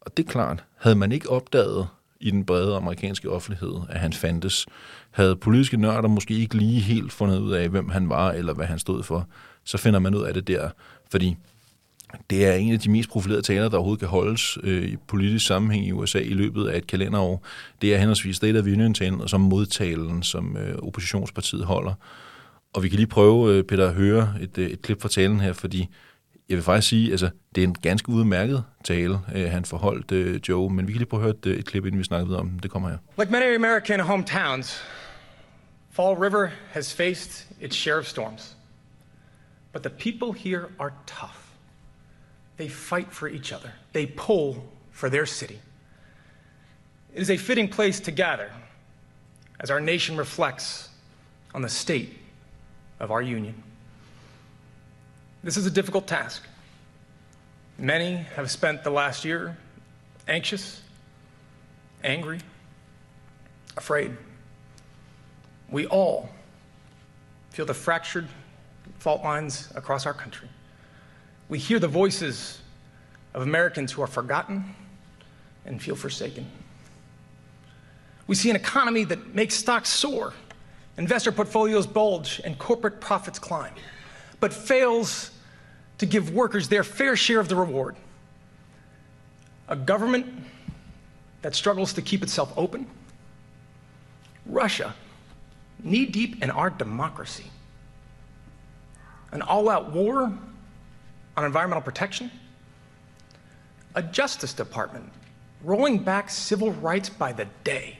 [0.00, 1.88] Og det er klart, havde man ikke opdaget
[2.20, 4.66] i den brede amerikanske offentlighed, at han fandtes,
[5.10, 8.66] havde politiske nørder måske ikke lige helt fundet ud af, hvem han var, eller hvad
[8.66, 9.28] han stod for,
[9.64, 10.70] så finder man ud af det der.
[11.10, 11.36] Fordi
[12.30, 15.46] det er en af de mest profilerede taler, der overhovedet kan holdes øh, i politisk
[15.46, 17.44] sammenhæng i USA i løbet af et kalenderår.
[17.82, 21.94] Det er henholdsvis State of Union-talen og så modtalen, som øh, oppositionspartiet holder.
[22.72, 25.40] Og vi kan lige prøve, øh, Peter, at høre et, øh, et klip fra talen
[25.40, 25.88] her, fordi
[26.48, 30.40] jeg vil faktisk sige, altså, det er en ganske udmærket tale, øh, han forholdt øh,
[30.48, 32.26] Joe, men vi kan lige prøve at høre et, øh, et klip, inden vi snakker
[32.26, 32.62] videre om det.
[32.62, 32.98] Det kommer her.
[33.18, 34.82] Like many American hometowns,
[35.90, 38.56] Fall River has faced its share of storms.
[39.72, 41.45] But the people here are tough.
[42.56, 45.58] They fight for each other, they pull for their city.
[47.14, 48.50] It is a fitting place to gather
[49.60, 50.88] as our nation reflects
[51.54, 52.18] on the state
[53.00, 53.62] of our union.
[55.42, 56.42] This is a difficult task.
[57.78, 59.56] Many have spent the last year
[60.28, 60.82] anxious,
[62.02, 62.40] angry,
[63.76, 64.16] afraid.
[65.70, 66.30] We all
[67.50, 68.28] feel the fractured
[68.98, 70.48] fault lines across our country.
[71.48, 72.60] We hear the voices
[73.34, 74.74] of Americans who are forgotten
[75.64, 76.46] and feel forsaken.
[78.26, 80.32] We see an economy that makes stocks soar,
[80.96, 83.74] investor portfolios bulge, and corporate profits climb,
[84.40, 85.30] but fails
[85.98, 87.96] to give workers their fair share of the reward.
[89.68, 90.26] A government
[91.42, 92.86] that struggles to keep itself open.
[94.46, 94.94] Russia,
[95.82, 97.50] knee deep in our democracy.
[99.32, 100.32] An all out war
[101.36, 102.30] on environmental protection.
[103.94, 105.10] A Justice Department
[105.62, 107.98] rolling back civil rights by the day.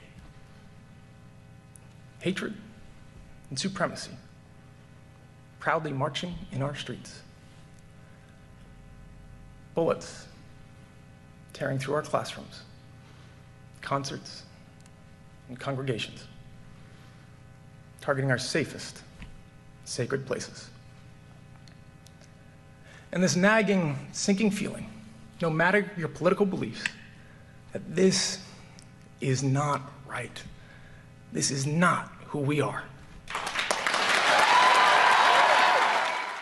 [2.21, 2.55] Hatred
[3.51, 4.13] and supremacy
[5.67, 7.23] proudly marching in our streets.
[9.75, 10.27] Bullets
[11.53, 12.61] tearing through our classrooms,
[13.81, 14.45] concerts,
[15.49, 16.23] and congregations,
[18.01, 19.03] targeting our safest,
[19.85, 20.71] sacred places.
[23.13, 24.89] And this nagging, sinking feeling,
[25.43, 26.85] no matter your political beliefs,
[27.73, 28.41] that this
[29.21, 30.45] is not right.
[31.33, 32.83] This is not who we are.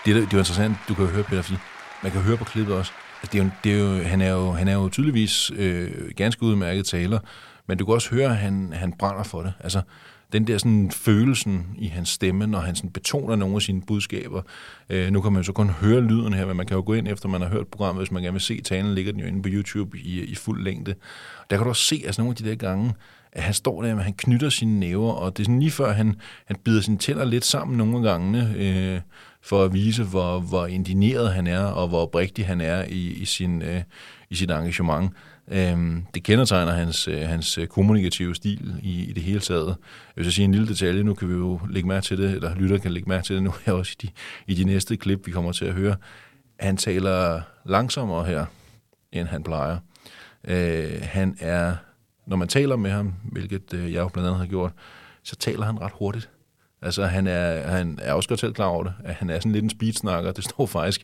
[0.04, 1.58] Det, det er jo interessant, du kan jo høre, Peter, fordi
[2.02, 4.30] man kan høre på klippet også, at det er jo, det er jo, han, er
[4.30, 7.18] jo, han er jo tydeligvis øh, ganske udmærket taler,
[7.66, 9.52] men du kan også høre, at han, han brænder for det.
[9.60, 9.82] Altså,
[10.34, 14.42] den der sådan følelsen i hans stemme, når han sådan betoner nogle af sine budskaber.
[14.90, 16.92] Øh, nu kan man jo så kun høre lyden her, men man kan jo gå
[16.92, 19.26] ind efter, man har hørt programmet, hvis man gerne vil se talen, ligger den jo
[19.26, 20.94] inde på YouTube i, i fuld længde.
[21.50, 22.94] Der kan du også se altså nogle af de der gange,
[23.32, 25.92] at han står der, men han knytter sine næver, og det er sådan lige før,
[25.92, 29.00] han, han bider sine tænder lidt sammen nogle gange, øh,
[29.42, 33.24] for at vise, hvor, hvor indineret han er, og hvor oprigtig han er i, i,
[33.24, 33.82] sin, øh,
[34.30, 35.12] i sit engagement.
[35.48, 39.66] Øhm, det kendetegner hans, øh, hans øh, kommunikative stil i, i det hele taget.
[39.66, 39.76] Jeg
[40.16, 42.54] vil så sige en lille detalje, nu kan vi jo lægge mærke til det, eller
[42.54, 44.12] lytter kan lægge mærke til det nu her også i de,
[44.46, 45.96] i de næste klip, vi kommer til at høre.
[46.60, 48.46] Han taler langsommere her,
[49.12, 49.78] end han plejer.
[50.44, 51.76] Øh, han er,
[52.26, 54.72] når man taler med ham, hvilket øh, jeg jo blandt andet har gjort,
[55.22, 56.30] så taler han ret hurtigt.
[56.84, 59.52] Altså, han er, han er også godt selv klar over det, at han er sådan
[59.52, 60.32] lidt en speedsnakker.
[60.32, 61.00] Det står faktisk,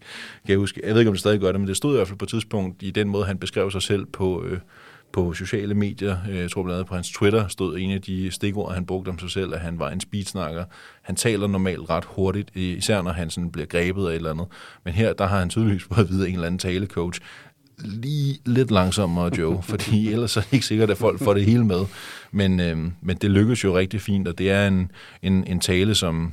[0.46, 1.96] kan jeg huske, jeg ved ikke, om det stadig gør det, men det stod i
[1.96, 4.58] hvert fald på et tidspunkt i den måde, han beskrev sig selv på, øh,
[5.12, 6.16] på sociale medier.
[6.30, 9.08] Øh, jeg tror blandt andet på hans Twitter stod en af de stikord, han brugte
[9.08, 10.64] om sig selv, at han var en speedsnakker.
[11.02, 14.46] Han taler normalt ret hurtigt, især når han sådan bliver grebet af et eller andet.
[14.84, 17.20] Men her, der har han tydeligvis fået at vide en eller anden talecoach,
[17.84, 21.64] lige lidt langsommere, Joe, fordi ellers er det ikke sikkert, at folk får det hele
[21.64, 21.80] med.
[22.32, 24.90] Men, øh, men det lykkes jo rigtig fint, og det er en,
[25.22, 26.32] en, en tale, som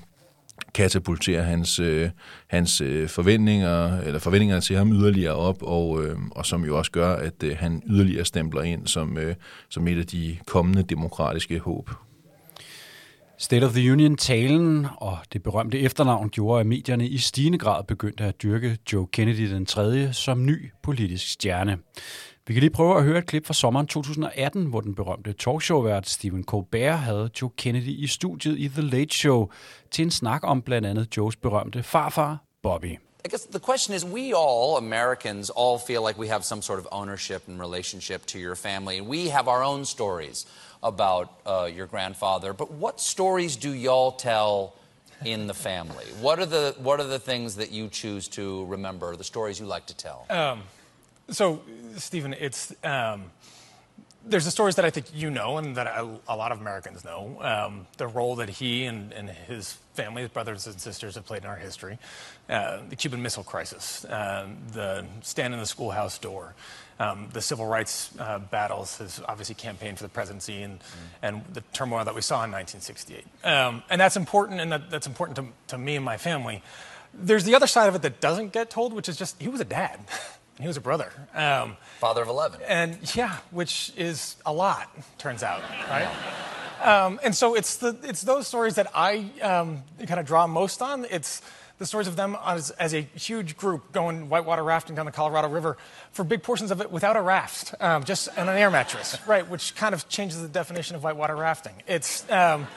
[0.74, 2.10] katapulterer hans, øh,
[2.48, 6.92] hans øh, forventninger, eller forventningerne til ham yderligere op, og, øh, og som jo også
[6.92, 9.36] gør, at øh, han yderligere stempler ind som, øh,
[9.70, 11.90] som et af de kommende demokratiske håb.
[13.40, 18.24] State of the Union-talen og det berømte efternavn gjorde, at medierne i stigende grad begyndte
[18.24, 20.14] at dyrke Joe Kennedy den 3.
[20.14, 21.78] som ny politisk stjerne.
[22.48, 26.10] Vi kan lige prøve at høre et klip fra sommeren 2018, hvor den berømte talkshow-vært
[26.10, 29.50] Stephen Colbert havde Joe Kennedy i studiet i The Late Show
[29.92, 33.07] til en snak om blandt andet Joes berømte farfar, Bobby.
[33.28, 36.80] I guess the question is we all, Americans, all feel like we have some sort
[36.80, 40.46] of ownership and relationship to your family, and we have our own stories
[40.82, 42.54] about uh, your grandfather.
[42.54, 44.76] But what stories do y'all tell
[45.26, 46.06] in the family?
[46.22, 49.14] What are the what are the things that you choose to remember?
[49.18, 50.26] The stories you like to tell?
[50.30, 50.62] Um,
[51.30, 51.62] so,
[51.98, 53.26] Stephen, it's um,
[54.26, 55.88] there's the stories that I think you know and that
[56.30, 57.38] a lot of Americans know.
[57.42, 61.44] Um, the role that he and, and, his family, his brothers and sisters, have played
[61.44, 61.98] in our history.
[62.48, 66.54] Uh, the Cuban Missile Crisis, uh, the stand in the schoolhouse door,
[67.00, 70.84] um, the civil rights uh, battles, his obviously campaigned for the presidency, and, mm.
[71.24, 73.26] and the turmoil that we saw in 1968.
[73.44, 76.64] Um, and that's important, and that, that's important to, to me and my family.
[77.14, 79.60] There's the other side of it that doesn't get told, which is just he was
[79.60, 80.00] a dad.
[80.60, 81.12] He was a brother.
[81.36, 82.62] Um, Father of 11.
[82.68, 86.10] And yeah, which is a lot, turns out, right?
[86.84, 90.82] Um, and so it's, the, it's those stories that I um, kind of draw most
[90.82, 91.06] on.
[91.10, 91.42] It's
[91.78, 95.48] the stories of them as, as, a huge group going whitewater rafting down the Colorado
[95.48, 95.78] River
[96.12, 99.48] for big portions of it without a raft, um, just on an air mattress, right?
[99.48, 101.74] Which kind of changes the definition of whitewater rafting.
[101.88, 102.68] It's um,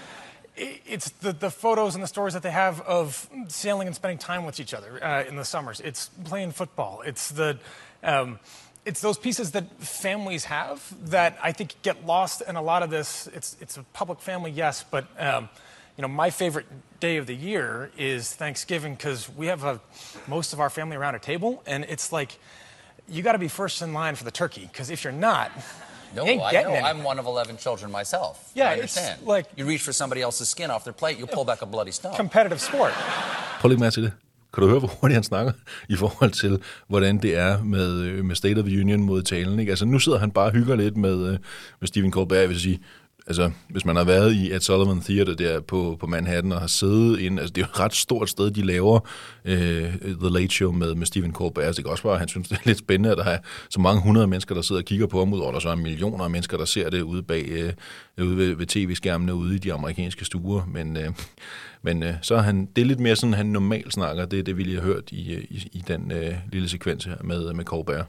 [0.56, 4.44] it's the, the photos and the stories that they have of sailing and spending time
[4.44, 5.80] with each other uh, in the summers.
[5.80, 7.02] It's playing football.
[7.06, 7.58] It's the
[8.02, 8.38] Um,
[8.84, 10.78] it's those pieces that families have
[11.10, 13.28] that I think get lost in a lot of this.
[13.34, 15.48] It's it's a public family, yes, but um,
[15.96, 16.66] you know my favorite
[17.00, 19.80] day of the year is Thanksgiving because we have a,
[20.26, 22.38] most of our family around a table, and it's like
[23.08, 25.50] you got to be first in line for the turkey because if you're not.
[26.16, 26.78] No, you ain't I getting know.
[26.78, 26.86] any.
[26.88, 28.50] I'm one of 11 children myself.
[28.54, 29.26] Yeah, I it's understand.
[29.26, 31.92] like- you reach for somebody else's skin off their plate, you pull back a bloody
[31.92, 32.16] stone.
[32.16, 32.92] competitive sport.
[33.60, 34.12] Prøv lige mærke til det.
[34.54, 35.52] Kan du høre, hvor hurtigt han snakker
[35.88, 39.58] i forhold til, hvordan det er med, øh, med State of the Union mod talen?
[39.60, 39.70] Ikke?
[39.70, 41.38] Altså, nu sidder han bare og hygger lidt med, øh,
[41.80, 42.80] med Stephen Colbert, jeg vil sige.
[43.30, 46.66] Altså, hvis man har været i Ed Sullivan Theater der på, på Manhattan og har
[46.66, 49.00] siddet ind, altså det er jo et ret stort sted, de laver
[49.44, 51.64] øh, The Late Show med, med Stephen Colbert.
[51.64, 53.38] Altså, det kan også være, at han synes, det er lidt spændende, at der er
[53.70, 56.24] så mange hundrede mennesker, der sidder og kigger på ham, udover der så er millioner
[56.24, 57.72] af mennesker, der ser det ude bag øh,
[58.26, 60.62] ude ved, ved tv-skærmene ude i de amerikanske stuer.
[60.66, 61.10] Men, øh,
[61.82, 64.26] men øh, så er han, det er lidt mere sådan, han normalt snakker.
[64.26, 67.04] Det er det, vi lige har hørt i, øh, i, i den øh, lille sekvens
[67.04, 68.06] her med, med Colbert.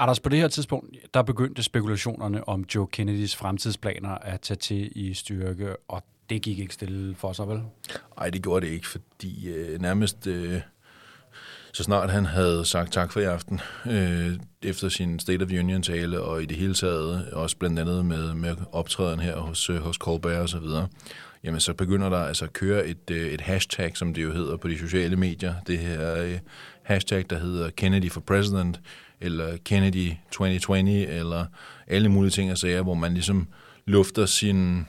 [0.00, 4.92] Anders, på det her tidspunkt, der begyndte spekulationerne om Joe Kennedys fremtidsplaner at tage til
[4.94, 7.62] i styrke, og det gik ikke stille for sig, vel?
[8.18, 10.60] Nej, det gjorde det ikke, fordi øh, nærmest øh,
[11.72, 14.32] så snart han havde sagt tak for i aften, øh,
[14.62, 18.56] efter sin State of Union-tale, og i det hele taget også blandt andet med, med
[18.72, 20.88] optræden her hos, øh, hos Colbert og så videre,
[21.44, 24.56] jamen så begynder der altså at køre et, øh, et hashtag, som det jo hedder
[24.56, 25.54] på de sociale medier.
[25.66, 26.38] Det her øh,
[26.82, 28.80] hashtag, der hedder Kennedy for President,
[29.20, 31.46] eller Kennedy 2020, eller
[31.86, 33.48] alle mulige ting og sager, hvor man ligesom
[33.86, 34.86] lufter sin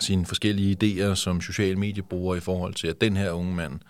[0.00, 3.80] sine forskellige idéer som social mediebruger i forhold til, at den her unge mand,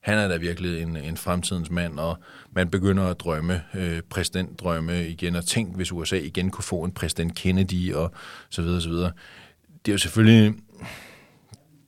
[0.00, 2.18] han er da virkelig en, en fremtidens mand, og
[2.52, 6.92] man begynder at drømme, øh, præsidentdrømme igen, og tænk, hvis USA igen kunne få en
[6.92, 8.12] præsident Kennedy, og
[8.50, 9.12] så videre, så videre.
[9.86, 10.54] Det er jo selvfølgelig,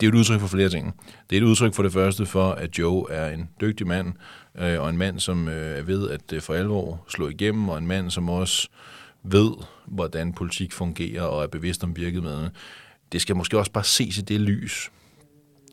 [0.00, 0.94] det er et udtryk for flere ting.
[1.30, 4.12] Det er et udtryk for det første for, at Joe er en dygtig mand,
[4.58, 7.78] øh, og en mand, som øh, er ved at øh, for alvor slå igennem, og
[7.78, 8.68] en mand, som også
[9.22, 9.52] ved,
[9.86, 12.50] hvordan politik fungerer, og er bevidst om virkemidlerne.
[13.12, 14.90] Det skal måske også bare ses i det lys,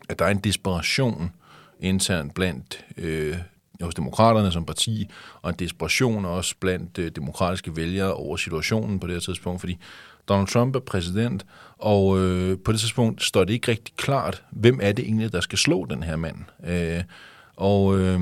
[0.09, 1.31] at der er en desperation
[1.79, 3.37] internt blandt øh,
[3.81, 5.09] hos demokraterne som parti,
[5.41, 9.77] og en desperation også blandt øh, demokratiske vælgere over situationen på det her tidspunkt, fordi
[10.29, 11.45] Donald Trump er præsident,
[11.77, 15.41] og øh, på det tidspunkt står det ikke rigtig klart, hvem er det egentlig, der
[15.41, 16.37] skal slå den her mand.
[16.65, 17.03] Øh,
[17.55, 18.21] og øh,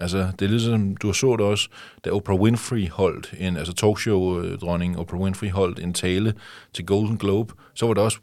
[0.00, 1.68] altså, det er ligesom, du så det også,
[2.04, 6.34] da Oprah Winfrey holdt en, altså talkshow-dronning Oprah Winfrey holdt en tale
[6.72, 8.18] til Golden Globe, så var det også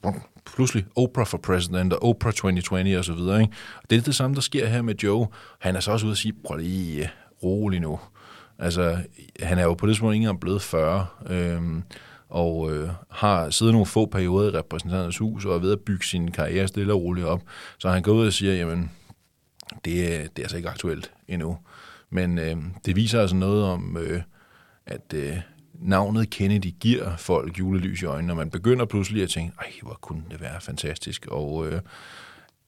[0.46, 3.42] pludselig Oprah for president og Oprah 2020 og så videre.
[3.42, 3.54] Ikke?
[3.84, 5.28] Og det er det samme, der sker her med Joe.
[5.60, 7.08] Han er så også ude at sige, prøv lige øh,
[7.44, 8.00] rolig nu.
[8.60, 8.98] Altså,
[9.40, 11.84] han er jo på det tidspunkt ikke engang blevet 40, øhm,
[12.30, 16.06] og øh, har siddet nogle få perioder i repræsentanternes hus, og er ved at bygge
[16.06, 17.42] sin karriere stille og roligt op.
[17.78, 18.92] Så han går ud og siger, jamen,
[19.86, 21.58] det, øh, det er altså ikke aktuelt endnu.
[22.10, 24.22] Men øh, det viser altså noget om, øh,
[24.86, 25.38] at øh,
[25.74, 29.98] navnet Kennedy giver folk julelys i øjnene, og man begynder pludselig at tænke, ej, hvor
[30.02, 31.26] kunne det være fantastisk.
[31.28, 31.82] Og øh,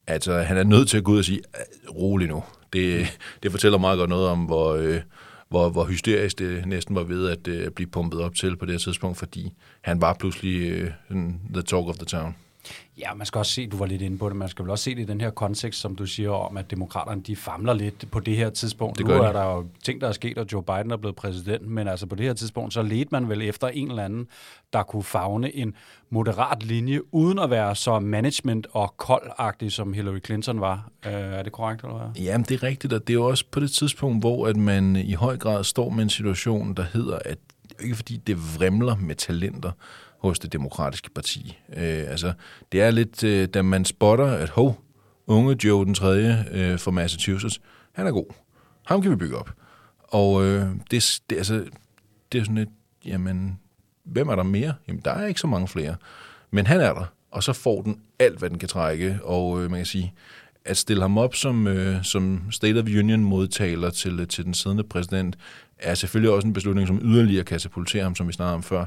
[0.07, 1.41] altså, han er nødt til at gå ud og sige,
[1.89, 2.43] rolig nu.
[2.73, 5.01] Det, det fortæller meget godt noget om, hvor, øh,
[5.49, 8.73] hvor, hvor hysterisk det næsten var ved at øh, blive pumpet op til på det
[8.73, 10.91] her tidspunkt, fordi han var pludselig øh,
[11.53, 12.35] the talk of the town.
[12.97, 14.83] Ja, man skal også se, du var lidt inde på det, man skal vel også
[14.83, 18.11] se det i den her kontekst, som du siger om, at demokraterne de famler lidt
[18.11, 18.97] på det her tidspunkt.
[18.97, 19.33] Det nu er de.
[19.33, 22.15] der jo ting, der er sket, og Joe Biden er blevet præsident, men altså på
[22.15, 24.27] det her tidspunkt, så ledte man vel efter en eller anden,
[24.73, 25.75] der kunne fagne en
[26.09, 30.89] moderat linje, uden at være så management- og koldagtig, som Hillary Clinton var.
[31.05, 32.23] Øh, er det korrekt, eller hvad?
[32.23, 34.95] Jamen, det er rigtigt, og det er jo også på det tidspunkt, hvor at man
[34.95, 37.37] i høj grad står med en situation, der hedder, at
[37.79, 39.71] ikke fordi det vrimler med talenter
[40.19, 41.57] hos det demokratiske parti.
[41.69, 42.33] Øh, altså,
[42.71, 44.81] det er lidt, øh, da man spotter, at hov,
[45.27, 46.45] unge Joe den 3.
[46.51, 48.33] Øh, fra Massachusetts, han er god.
[48.85, 49.51] Ham kan vi bygge op.
[49.99, 51.65] Og øh, det, det, altså,
[52.31, 52.69] det er sådan et,
[53.05, 53.59] jamen,
[54.03, 54.73] hvem er der mere?
[54.87, 55.95] Jamen, der er ikke så mange flere.
[56.51, 59.19] Men han er der, og så får den alt, hvad den kan trække.
[59.23, 60.13] Og øh, man kan sige,
[60.65, 65.37] at stille ham op som, øh, som State of Union-modtaler til, til den siddende præsident,
[65.77, 68.85] er selvfølgelig også en beslutning, som yderligere katapulterer ham, som vi snakkede om før.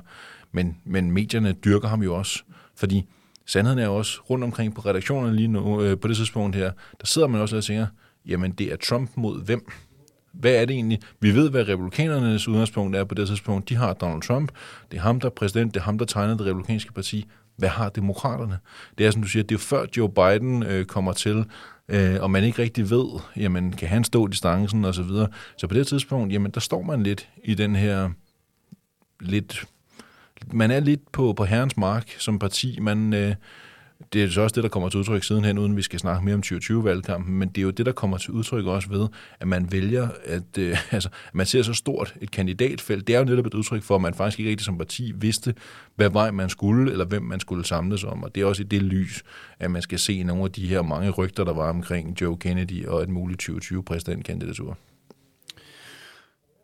[0.52, 2.42] Men, men medierne dyrker ham jo også,
[2.76, 3.04] fordi
[3.46, 6.72] sandheden er jo også rundt omkring på redaktionerne lige nu, øh, på det tidspunkt her,
[7.00, 7.86] der sidder man også og tænker,
[8.26, 9.70] jamen det er Trump mod hvem?
[10.32, 11.00] Hvad er det egentlig?
[11.20, 13.68] Vi ved, hvad republikanernes udgangspunkt er på det tidspunkt.
[13.68, 14.52] De har Donald Trump.
[14.90, 15.74] Det er ham, der er præsident.
[15.74, 17.26] Det er ham, der tegner det republikanske parti.
[17.56, 18.58] Hvad har demokraterne?
[18.98, 21.44] Det er, som du siger, det er jo før Joe Biden øh, kommer til,
[21.88, 25.28] øh, og man ikke rigtig ved, jamen, kan han stå distancen og så videre.
[25.56, 28.10] Så på det tidspunkt, jamen, der står man lidt i den her
[29.20, 29.64] lidt...
[30.46, 32.78] Man er lidt på, på herrens mark som parti.
[32.80, 33.34] Man, øh,
[34.12, 36.34] Det er så også det, der kommer til udtryk sidenhen, uden vi skal snakke mere
[36.34, 39.08] om 2020-valgkampen, men det er jo det, der kommer til udtryk også ved,
[39.40, 43.06] at man vælger, at øh, altså, man ser så stort et kandidatfelt.
[43.06, 45.54] Det er jo netop et udtryk for, at man faktisk ikke rigtig som parti vidste,
[45.96, 48.22] hvad vej man skulle, eller hvem man skulle samles om.
[48.22, 49.22] Og det er også i det lys,
[49.58, 52.86] at man skal se nogle af de her mange rygter, der var omkring Joe Kennedy
[52.86, 54.76] og et muligt 2020-præsidentkandidatur.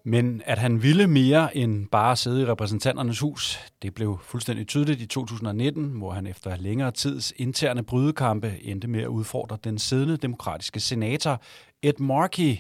[0.09, 5.01] Men at han ville mere end bare sidde i repræsentanternes hus, det blev fuldstændig tydeligt
[5.01, 10.17] i 2019, hvor han efter længere tids interne brydekampe endte med at udfordre den siddende
[10.17, 11.43] demokratiske senator
[11.83, 12.57] Ed Markey.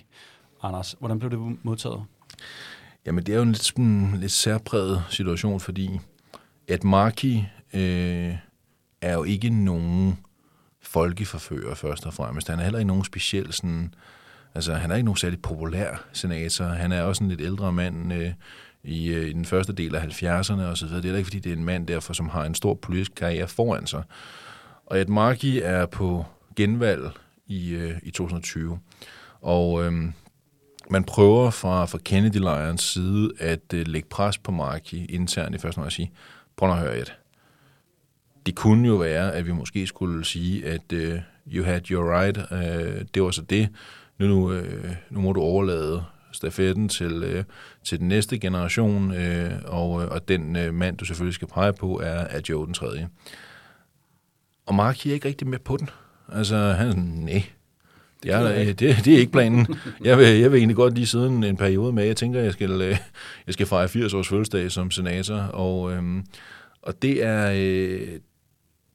[0.62, 2.04] Anders, hvordan blev det modtaget?
[3.06, 6.00] Jamen, det er jo en lidt, sådan, lidt særpræget situation, fordi
[6.68, 7.36] Ed Markey
[7.74, 8.34] øh,
[9.00, 10.18] er jo ikke nogen
[10.82, 12.48] folkeforfører først og fremmest.
[12.48, 14.15] Han er heller ikke nogen speciel sådan, øh,
[14.56, 16.64] Altså, han er ikke nogen særlig populær senator.
[16.64, 18.32] Han er også en lidt ældre mand øh,
[18.84, 21.02] i, øh, i den første del af 70'erne og så videre.
[21.02, 23.48] Det er ikke, fordi det er en mand derfor, som har en stor politisk karriere
[23.48, 24.02] foran sig.
[24.86, 26.24] Og Ed Markey er på
[26.56, 27.10] genvalg
[27.46, 28.78] i, øh, i 2020.
[29.40, 29.92] Og øh,
[30.90, 35.78] man prøver fra, fra Kennedy-lejrens side at øh, lægge pres på Markey internt i første
[35.78, 36.12] og sige,
[36.56, 37.14] prøv at høre et.
[38.46, 41.20] Det kunne jo være, at vi måske skulle sige, at øh,
[41.52, 43.68] you had your right, øh, det var så det
[44.18, 47.44] nu, nu, øh, nu må du overlade stafetten til, øh,
[47.84, 51.72] til den næste generation, øh, og, øh, og den øh, mand, du selvfølgelig skal pege
[51.72, 53.08] på, er, er Joe den tredje.
[54.66, 55.90] Og Mark er ikke rigtig med på den.
[56.32, 57.44] Altså, han er sådan, nej,
[58.22, 59.66] det er, det, det er ikke planen.
[60.04, 62.04] Jeg vil, jeg vil egentlig godt lige siden en periode med.
[62.04, 62.98] Jeg tænker, jeg skal, øh,
[63.46, 66.24] jeg skal fejre 80 års fødselsdag som senator, og, øhm,
[66.82, 68.08] og det er, øh,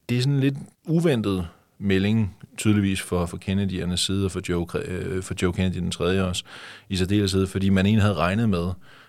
[0.10, 0.56] det er sådan lidt
[0.88, 1.48] uventet
[1.82, 6.24] melding, tydeligvis for, for Kennedy'ernes side og for Joe, øh, for Joe Kennedy den tredje
[6.24, 6.44] også,
[6.90, 8.68] i særdeleshed, fordi man egentlig havde regnet med,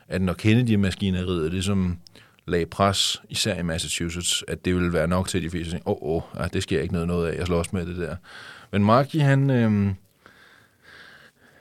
[0.09, 1.99] at når Kennedy-maskineriet ligesom
[2.47, 5.93] lagde pres, især i Massachusetts, at det ville være nok til, at de fleste åh,
[6.03, 8.17] åh, oh, oh, det sker ikke noget, noget af, jeg slås med det der.
[8.73, 9.95] Men Marky, han, øh,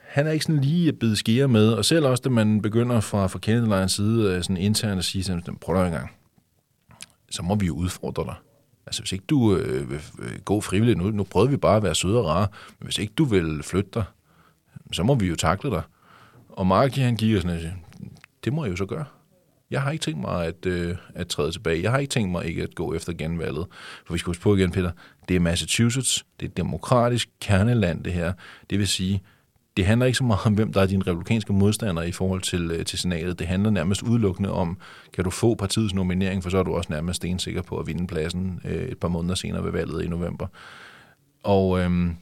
[0.08, 3.00] han er ikke sådan lige at bide skære med, og selv også, da man begynder
[3.00, 6.10] fra, fra Kennedy-lejrens side øh, sådan internt at sige, sådan, prøv en gang,
[7.30, 8.34] så må vi jo udfordre dig.
[8.92, 11.82] Altså, hvis ikke du øh, vil øh, gå frivilligt, nu, nu prøvede vi bare at
[11.82, 12.46] være søde og rare,
[12.78, 14.04] men hvis ikke du vil flytte dig,
[14.92, 15.82] så må vi jo takle dig.
[16.48, 17.72] Og Mark, han giver sådan og
[18.44, 19.04] det må jeg jo så gøre.
[19.70, 21.82] Jeg har ikke tænkt mig at, øh, at træde tilbage.
[21.82, 23.66] Jeg har ikke tænkt mig ikke at gå efter genvalget.
[24.06, 24.90] For vi skal huske på igen, Peter,
[25.28, 28.32] det er Massachusetts, det er et demokratisk kerneland, det her.
[28.70, 29.22] Det vil sige,
[29.76, 32.70] det handler ikke så meget om, hvem der er dine republikanske modstandere i forhold til,
[32.70, 33.38] øh, til senatet.
[33.38, 34.78] Det handler nærmest udelukkende om,
[35.12, 38.06] kan du få partiets nominering, for så er du også nærmest stensikker på at vinde
[38.06, 40.46] pladsen øh, et par måneder senere ved valget i november.
[41.42, 42.16] Og øhm,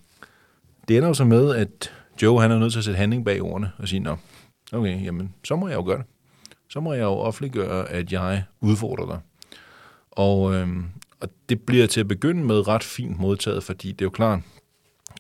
[0.88, 1.92] det ender jo så med, at
[2.22, 4.16] Joe han er nødt til at sætte handling bag ordene og sige, nå,
[4.72, 6.06] okay, jamen, så må jeg jo gøre det.
[6.68, 9.18] Så må jeg jo offentliggøre, at jeg udfordrer dig.
[10.10, 10.84] Og, øhm,
[11.20, 14.40] og det bliver til at begynde med ret fint modtaget, fordi det er jo klart,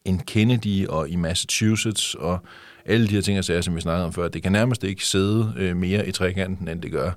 [0.04, 2.38] en Kennedy og i Massachusetts og
[2.84, 5.54] alle de her ting, jeg som vi snakkede om før, det kan nærmest ikke sidde
[5.56, 7.10] øh, mere i trekanten, end det gør.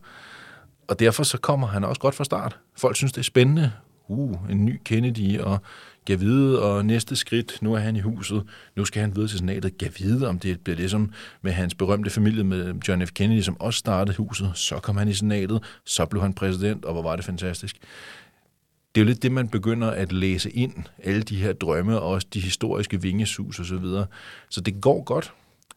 [0.88, 2.59] Og derfor så kommer han også godt fra start.
[2.78, 3.71] Folk synes, det er spændende.
[4.07, 5.61] Uh, en ny Kennedy, og
[6.05, 8.43] gav vide, og næste skridt, nu er han i huset,
[8.76, 11.11] nu skal han videre til senatet, gav vide, om det bliver ligesom
[11.41, 13.11] med hans berømte familie med John F.
[13.11, 16.93] Kennedy, som også startede huset, så kom han i senatet, så blev han præsident, og
[16.93, 17.78] hvor var det fantastisk
[18.95, 20.73] det er jo lidt det, man begynder at læse ind,
[21.03, 24.05] alle de her drømme, og også de historiske vingesus og så videre.
[24.49, 25.33] Så det går godt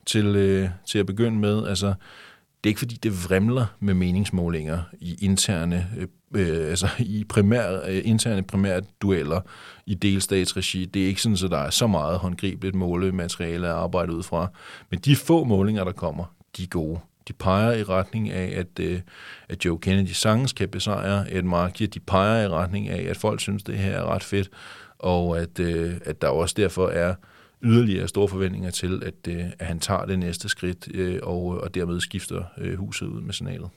[0.07, 1.67] til, øh, til at begynde med.
[1.69, 7.25] Altså, det er ikke fordi, det vrimler med meningsmålinger i interne, øh, øh altså i
[7.29, 9.41] primær, øh, interne primære dueller
[9.87, 10.85] i delstatsregi.
[10.85, 14.49] Det er ikke sådan, at der er så meget håndgribeligt målemateriale at arbejde ud fra.
[14.91, 16.25] Men de få målinger, der kommer,
[16.57, 19.01] de er gode de peger i retning af, at, øh,
[19.49, 21.87] at Joe Kennedy sagtens kan besejre Ed Markey.
[21.87, 24.51] De peger i retning af, at folk synes, det her er ret fedt,
[24.99, 27.15] og at, øh, at der også derfor er
[27.63, 31.75] yderligere store forventninger til, at, øh, at han tager det næste skridt øh, og, og
[31.75, 33.69] dermed skifter øh, huset ud med signalet.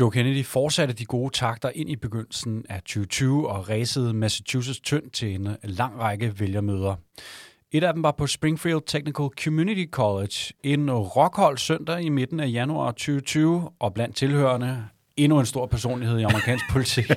[0.00, 5.10] Joe Kennedy fortsatte de gode takter ind i begyndelsen af 2020 og ræsede Massachusetts tynd
[5.10, 6.96] til en lang række vælgermøder.
[7.72, 12.48] Et af dem var på Springfield Technical Community College, en rockhold søndag i midten af
[12.52, 14.84] januar 2020, og blandt tilhørende
[15.16, 17.10] endnu en stor personlighed i amerikansk politik.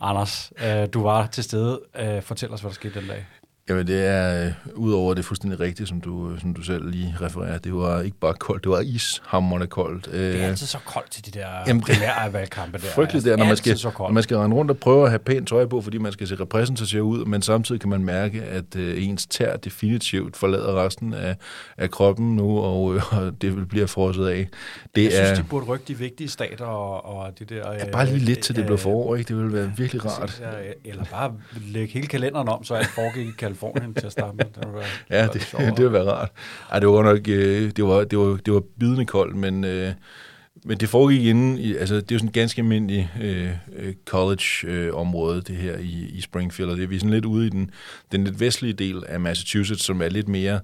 [0.00, 1.80] Anders, øh, du var til stede.
[1.96, 3.26] Øh, fortæl os, hvad der skete den dag.
[3.68, 7.58] Jamen det er, øh, udover det fuldstændig rigtigt, som du, som du selv lige refererer,
[7.58, 10.04] det var ikke bare koldt, det var ishammerende koldt.
[10.12, 12.84] Det er altid så koldt til de der Jamen, det- primære valgkampe der.
[12.84, 15.48] frygteligt der, når man skal, når man skal rende rundt og prøve at have pænt
[15.48, 19.04] tøj på, fordi man skal se repræsentativ ud, men samtidig kan man mærke, at øh,
[19.04, 21.36] ens tær definitivt forlader resten af,
[21.78, 24.48] af kroppen nu, og, øh, og det vil blive frosset af.
[24.94, 27.72] Det Jeg er synes, de burde rykke de vigtige stater og, og det der...
[27.72, 29.28] ja, bare lige lidt til det blev forår, ikke?
[29.28, 30.42] Det ville være virkelig rart.
[30.84, 31.32] Eller bare
[31.66, 34.44] lægge hele kalenderen om, så alt foregik i Kalifornien til at starte med.
[34.44, 35.70] Det ville være, Ja, være det, sjovere.
[35.76, 36.32] det ville være rart.
[36.70, 39.92] Ej, det var nok, øh, det var, det var, det var bidende koldt, men, øh,
[40.64, 43.94] men det foregik inden, i, altså det er jo sådan et ganske almindeligt øh, øh,
[44.06, 47.70] college-område, det her i, i Springfield, og det er vi sådan lidt ude i den,
[48.12, 50.60] den lidt vestlige del af Massachusetts, som er lidt mere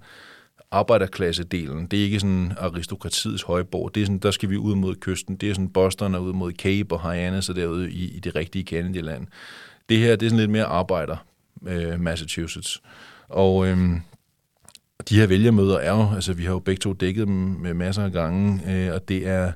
[0.71, 1.87] arbejderklasse-delen.
[1.87, 3.95] Det er ikke sådan aristokratiets højborg.
[3.95, 5.37] Det er sådan, der skal vi ud mod kysten.
[5.37, 8.37] Det er sådan Boston og ud mod Cape og Hyannis og derude i, i det
[8.37, 9.27] rigtige Kennedy-land.
[9.89, 11.17] Det her, det er sådan lidt mere arbejder,
[11.67, 12.83] øh, Massachusetts.
[13.29, 14.01] Og øhm,
[15.09, 18.05] de her vælgermøder er jo, altså vi har jo begge to dækket dem med masser
[18.05, 19.53] af gange, øh, og det er,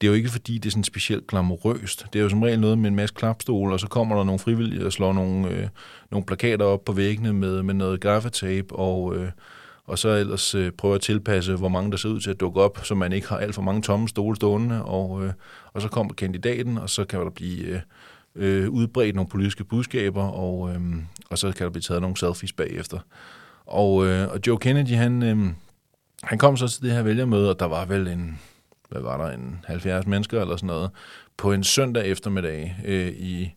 [0.00, 2.06] det er jo ikke fordi, det er sådan specielt glamourøst.
[2.12, 4.38] Det er jo som regel noget med en masse klapstole, og så kommer der nogle
[4.38, 5.68] frivillige og slår nogle, øh,
[6.10, 9.30] nogle plakater op på væggene med, med noget gaffatape, og, øh,
[9.86, 12.60] og så ellers øh, prøver at tilpasse, hvor mange der ser ud til at dukke
[12.60, 15.32] op, så man ikke har alt for mange tomme stole stående, og, øh,
[15.72, 17.80] og så kommer kandidaten, og så kan der blive øh,
[18.34, 20.80] øh, udbredt nogle politiske budskaber, og, øh,
[21.30, 22.98] og så kan der blive taget nogle selfies bagefter.
[23.66, 25.38] Og, øh, og Joe Kennedy, han, øh,
[26.22, 28.38] han kom så til det her vælgermøde, og der var vel en,
[28.90, 30.90] hvad var der, en 70 mennesker eller sådan noget,
[31.36, 33.54] på en søndag eftermiddag øh, i,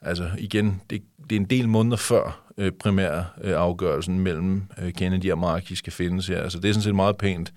[0.00, 4.92] altså igen, det, det er en del måneder før øh, primær øh, afgørelsen mellem øh,
[4.92, 7.52] Kennedy og Markey skal findes her, altså det er sådan set meget pænt.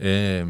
[0.00, 0.46] Øh,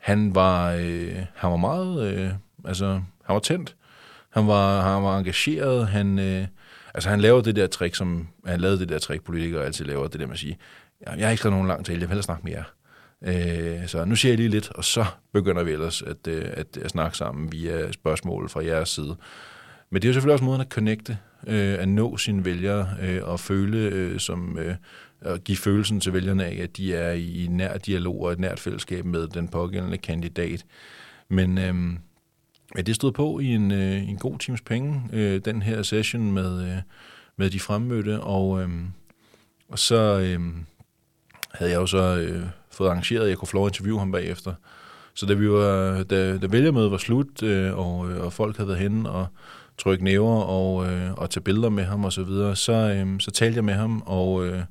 [0.00, 2.30] han var, øh, han var meget, øh,
[2.64, 2.86] altså
[3.24, 3.76] han var tændt,
[4.32, 6.46] han var, han var engageret, han, øh,
[6.94, 10.08] altså han lavede det der trick, som han lavede det der trick, politikere altid laver,
[10.08, 10.58] det der med at sige,
[11.16, 12.64] jeg har ikke skrevet nogen lang tale, jeg vil hellere snakke med jer.
[13.24, 16.76] Øh, så nu siger jeg lige lidt, og så begynder vi ellers at, øh, at,
[16.76, 19.16] at snakke sammen via spørgsmål fra jeres side.
[19.90, 23.20] Men det er jo selvfølgelig også måden at connecte, øh, at nå sine vælgere øh,
[23.24, 24.74] og føle, øh, som, øh,
[25.20, 28.60] at give følelsen til vælgerne af, at de er i nær dialog og et nært
[28.60, 30.64] fællesskab med den pågældende kandidat.
[31.28, 31.74] Men, øh,
[32.76, 36.32] Ja, det stod på i en, øh, en god times penge, øh, den her session
[36.32, 36.76] med, øh,
[37.36, 38.68] med de fremmødte, og, øh,
[39.68, 40.40] og så øh,
[41.50, 44.12] havde jeg jo så øh, fået arrangeret, at jeg kunne få lov at interviewe ham
[44.12, 44.54] bagefter.
[45.14, 48.68] Så da, vi var, da, da vælgermødet var slut, øh, og, øh, og folk havde
[48.68, 49.26] været henne og
[49.78, 53.30] trykke næver og, øh, og tage billeder med ham og så videre, så, øh, så
[53.30, 54.62] talte jeg med ham, og, øh,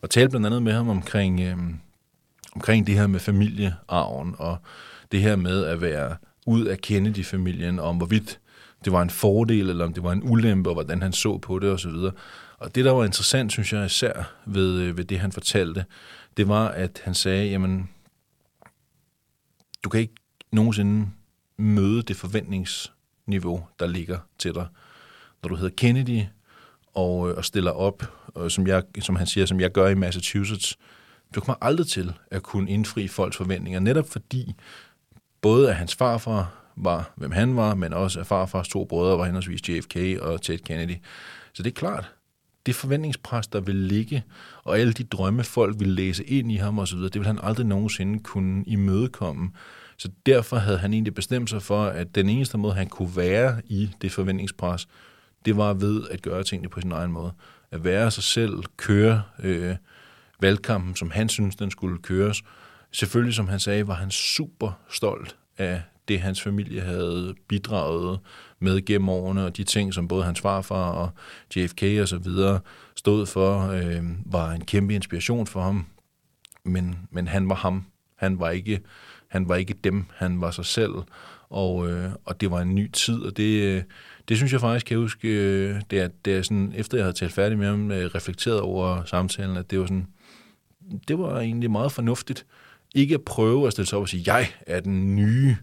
[0.00, 1.56] og talte blandt andet med ham omkring, øh,
[2.54, 4.56] omkring det her med familiearven, og
[5.12, 8.40] det her med at være ud af Kennedy-familien, og om hvorvidt
[8.84, 11.58] det var en fordel, eller om det var en ulempe, og hvordan han så på
[11.58, 12.12] det og så videre.
[12.58, 15.84] Og det, der var interessant, synes jeg især ved, øh, ved det, han fortalte,
[16.36, 17.90] det var, at han sagde, jamen,
[19.84, 20.14] du kan ikke
[20.52, 21.10] nogensinde
[21.58, 24.66] møde det forventningsniveau, der ligger til dig.
[25.42, 26.22] Når du hedder Kennedy
[26.94, 29.94] og, øh, og stiller op, og som, jeg, som han siger, som jeg gør i
[29.94, 30.78] Massachusetts,
[31.34, 34.54] du kommer aldrig til at kunne indfri folks forventninger, netop fordi
[35.46, 39.24] både at hans farfar var, hvem han var, men også at farfars to brødre var
[39.24, 40.96] henholdsvis JFK og Ted Kennedy.
[41.52, 42.12] Så det er klart,
[42.66, 44.24] det forventningspres, der vil ligge,
[44.64, 47.66] og alle de drømme, folk vil læse ind i ham osv., det vil han aldrig
[47.66, 49.50] nogensinde kunne imødekomme.
[49.96, 53.62] Så derfor havde han egentlig bestemt sig for, at den eneste måde, han kunne være
[53.64, 54.88] i det forventningspres,
[55.44, 57.32] det var ved at gøre tingene på sin egen måde.
[57.70, 59.76] At være sig selv, køre øh,
[60.40, 62.42] valgkampen, som han synes, den skulle køres.
[62.92, 68.18] Selvfølgelig, som han sagde, var han super stolt af det, hans familie havde bidraget
[68.58, 71.10] med gennem årene, og de ting, som både hans farfar og
[71.56, 72.60] JFK og så videre
[72.96, 75.86] stod for, øh, var en kæmpe inspiration for ham.
[76.64, 77.86] Men, men han var ham.
[78.16, 78.80] Han var ikke,
[79.28, 80.04] han var ikke dem.
[80.14, 80.92] Han var sig selv.
[81.48, 83.82] Og, øh, og det var en ny tid, og det, øh,
[84.28, 87.04] det synes jeg faktisk, kan jeg huske, øh, det er, det er sådan, efter jeg
[87.04, 90.06] havde talt færdig med ham, øh, reflekteret over samtalen, at det var sådan,
[91.08, 92.46] det var egentlig meget fornuftigt.
[92.96, 95.56] Ikke at prøve at stille sig op og sige, jeg er den nye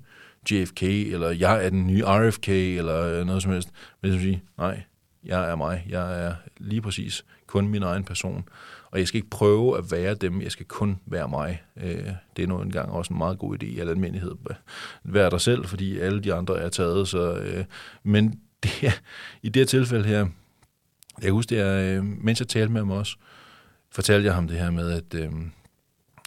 [0.52, 3.70] JFK, eller jeg er den nye RFK, eller noget som helst.
[4.02, 4.82] Men jeg sige, nej,
[5.26, 5.86] jeg er mig.
[5.90, 8.44] Jeg er lige præcis kun min egen person.
[8.92, 11.64] Og jeg skal ikke prøve at være dem, jeg skal kun være mig.
[11.84, 12.08] Øh,
[12.38, 14.32] det er nu engang også en meget god idé i al almindelighed.
[15.04, 17.08] Vær dig selv, fordi alle de andre er taget.
[17.08, 17.66] Så, øh.
[18.04, 19.02] men det,
[19.42, 20.28] i det her tilfælde her,
[21.22, 23.16] jeg husker det, er, øh, mens jeg talte med ham også,
[23.92, 25.32] fortalte jeg ham det her med, at, øh,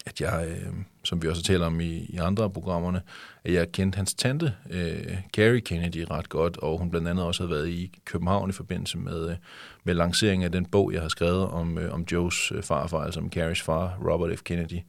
[0.06, 0.72] at jeg, øh,
[1.04, 3.00] som vi også taler om i, i andre af programmerne,
[3.44, 7.42] at jeg kendte hans tante, øh, Carrie Kennedy, ret godt, og hun blandt andet også
[7.42, 9.36] havde været i København i forbindelse med, øh,
[9.84, 13.20] med lanceringen af den bog, jeg har skrevet om, øh, om Joes øh, farfar, altså
[13.20, 14.42] om Carries far, Robert F.
[14.42, 14.80] Kennedy.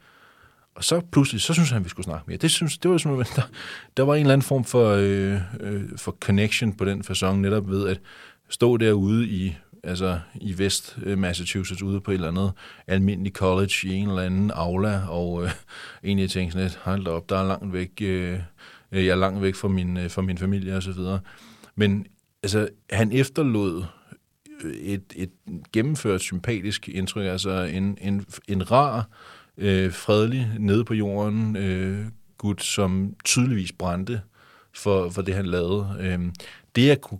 [0.75, 2.37] Og så pludselig, så synes han, vi skulle snakke mere.
[2.37, 3.41] Det, synes, det var sådan, der,
[3.97, 7.69] der var en eller anden form for, øh, øh, for connection på den façon, netop
[7.69, 7.99] ved at
[8.49, 9.55] stå derude i
[9.87, 12.51] altså i Vest øh, Massachusetts, ude på et eller andet
[12.87, 15.51] almindelig college i en eller anden aula, og øh,
[16.03, 18.39] egentlig tænkte sådan lidt, hold op, der er langt væk, øh,
[18.91, 21.19] øh, jeg er langt væk fra min, øh, fra min familie og så videre.
[21.75, 22.05] Men
[22.43, 23.83] altså, han efterlod
[24.63, 25.31] øh, et, et
[25.73, 29.09] gennemført sympatisk indtryk, altså en, en, en rar,
[29.57, 32.05] øh, fredelig, nede på jorden øh,
[32.37, 34.21] gut, som tydeligvis brændte
[34.73, 35.97] for, for det, han lavede.
[35.99, 36.19] Øh,
[36.75, 37.19] det, jeg kunne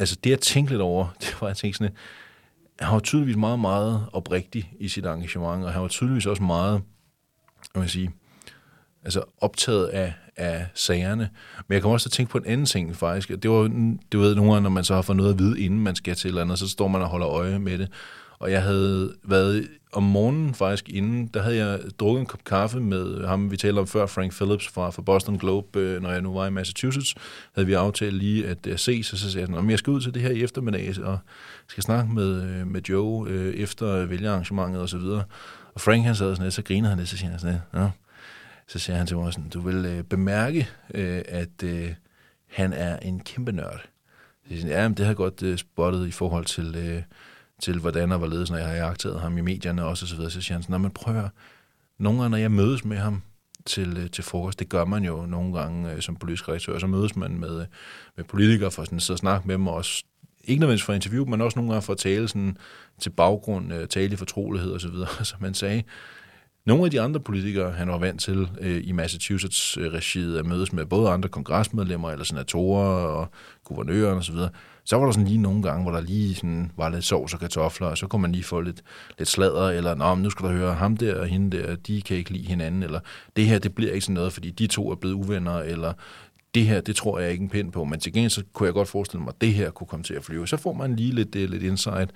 [0.00, 1.96] altså det, jeg tænkte lidt over, det var, at jeg tænkte sådan,
[2.80, 6.82] han var tydeligvis meget, meget oprigtig i sit engagement, og han var tydeligvis også meget,
[7.72, 8.10] hvad man sige,
[9.04, 11.30] altså optaget af, af sagerne.
[11.68, 13.28] Men jeg kommer også til at tænke på en anden ting faktisk.
[13.42, 13.70] Det var,
[14.12, 16.14] du ved, nogle gange, når man så har fået noget at vide, inden man skal
[16.14, 17.88] til eller andet, så står man og holder øje med det.
[18.40, 22.80] Og jeg havde været om morgenen faktisk inden, der havde jeg drukket en kop kaffe
[22.80, 26.22] med ham, vi talte om før, Frank Phillips fra, fra Boston Globe, øh, når jeg
[26.22, 27.14] nu var i Massachusetts,
[27.54, 30.00] havde vi aftalt lige at øh, ses, og så sagde jeg sådan, jeg skal ud
[30.00, 31.18] til det her i eftermiddag, og
[31.66, 35.24] skal snakke med, øh, med Joe øh, efter vælgerarrangementet og så videre.
[35.74, 37.82] Og Frank han sad sådan lidt, så griner han lidt, så siger han sådan lidt,
[37.82, 37.90] ja.
[38.68, 41.94] Så siger han til mig sådan, du vil øh, bemærke, øh, at øh,
[42.48, 43.80] han er en kæmpe nørd.
[44.48, 46.76] Så siger, ja, men det har jeg godt øh, spottet i forhold til...
[46.76, 47.02] Øh,
[47.62, 50.30] til hvordan og hvorledes, når jeg har jagtet ham i medierne også, og så videre,
[50.30, 51.28] så siger han sådan, man prøver,
[51.98, 53.22] nogle gange, når jeg mødes med ham
[53.66, 56.86] til, øh, til frokost, det gør man jo nogle gange øh, som politisk redaktør, så
[56.86, 57.66] mødes man med, øh,
[58.16, 60.04] med politikere for sådan at sidde og snakke med dem, og også,
[60.44, 62.56] ikke nødvendigvis for interview, men også nogle gange for at tale sådan,
[63.00, 65.08] til baggrund, øh, tale i fortrolighed og så videre.
[65.24, 65.82] Så man sagde,
[66.66, 70.86] nogle af de andre politikere, han var vant til øh, i Massachusetts-regiet at mødes med
[70.86, 73.30] både andre kongresmedlemmer eller senatorer og
[73.64, 74.50] guvernører og så videre,
[74.84, 77.40] så var der sådan lige nogle gange, hvor der lige sådan var lidt sovs og
[77.40, 78.82] kartofler, og så kunne man lige få lidt,
[79.18, 82.16] lidt sladder, eller Nå, nu skal du høre ham der og hende der, de kan
[82.16, 83.00] ikke lide hinanden, eller
[83.36, 85.92] det her, det bliver ikke sådan noget, fordi de to er blevet uvenner, eller
[86.54, 88.74] det her, det tror jeg ikke en pind på, men til gengæld så kunne jeg
[88.74, 90.48] godt forestille mig, at det her kunne komme til at flyve.
[90.48, 92.10] Så får man lige lidt, øh, lidt insight.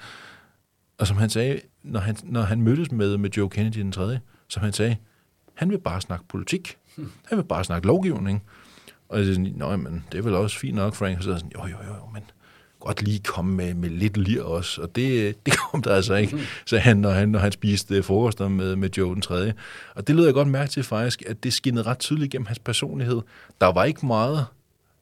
[0.98, 4.20] Og som han sagde, når han, når han mødtes med, med Joe Kennedy den tredje,
[4.48, 4.96] som han sagde,
[5.54, 6.78] han vil bare snakke politik.
[7.24, 8.42] Han vil bare snakke lovgivning.
[9.08, 11.16] Og jeg sagde, nej, men det er vel også fint nok, Frank.
[11.16, 12.22] Og så er sådan, jo, jo, jo, men
[12.84, 16.38] godt lige komme med, med lidt lir også, og det, det kom der altså ikke,
[16.66, 19.52] så han, når han, når han spiste øh, frokoster med, øh, med Joe den 3.
[19.94, 22.58] Og det lød jeg godt mærke til faktisk, at det skinnede ret tydeligt gennem hans
[22.58, 23.20] personlighed.
[23.60, 24.46] Der var ikke meget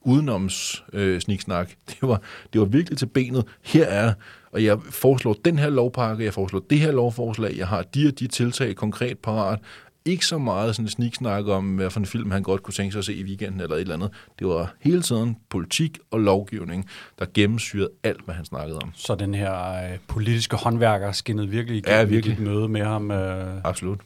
[0.04, 1.70] udenoms øh, sniksnak.
[1.90, 2.20] Det var,
[2.52, 3.44] det var virkelig til benet.
[3.62, 4.12] Her er,
[4.52, 8.18] og jeg foreslår den her lovpakke, jeg foreslår det her lovforslag, jeg har de og
[8.18, 9.58] de tiltag konkret parat,
[10.04, 12.98] ikke så meget sådan sniksnak om, hvad for en film han godt kunne tænke sig
[12.98, 14.10] at se i weekenden eller et eller andet.
[14.38, 16.88] Det var hele tiden politik og lovgivning,
[17.18, 18.92] der gennemsyrede alt, hvad han snakkede om.
[18.94, 22.40] Så den her øh, politiske håndværker skinnede virkelig igennem ja, virkelig.
[22.40, 23.10] møde med ham?
[23.10, 23.60] Øh...
[23.64, 24.00] Absolut.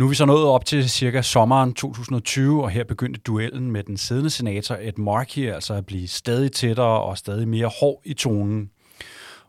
[0.00, 3.82] Nu er vi så nået op til cirka sommeren 2020, og her begyndte duellen med
[3.82, 8.14] den siddende senator Ed Markey altså at blive stadig tættere og stadig mere hård i
[8.14, 8.70] tonen.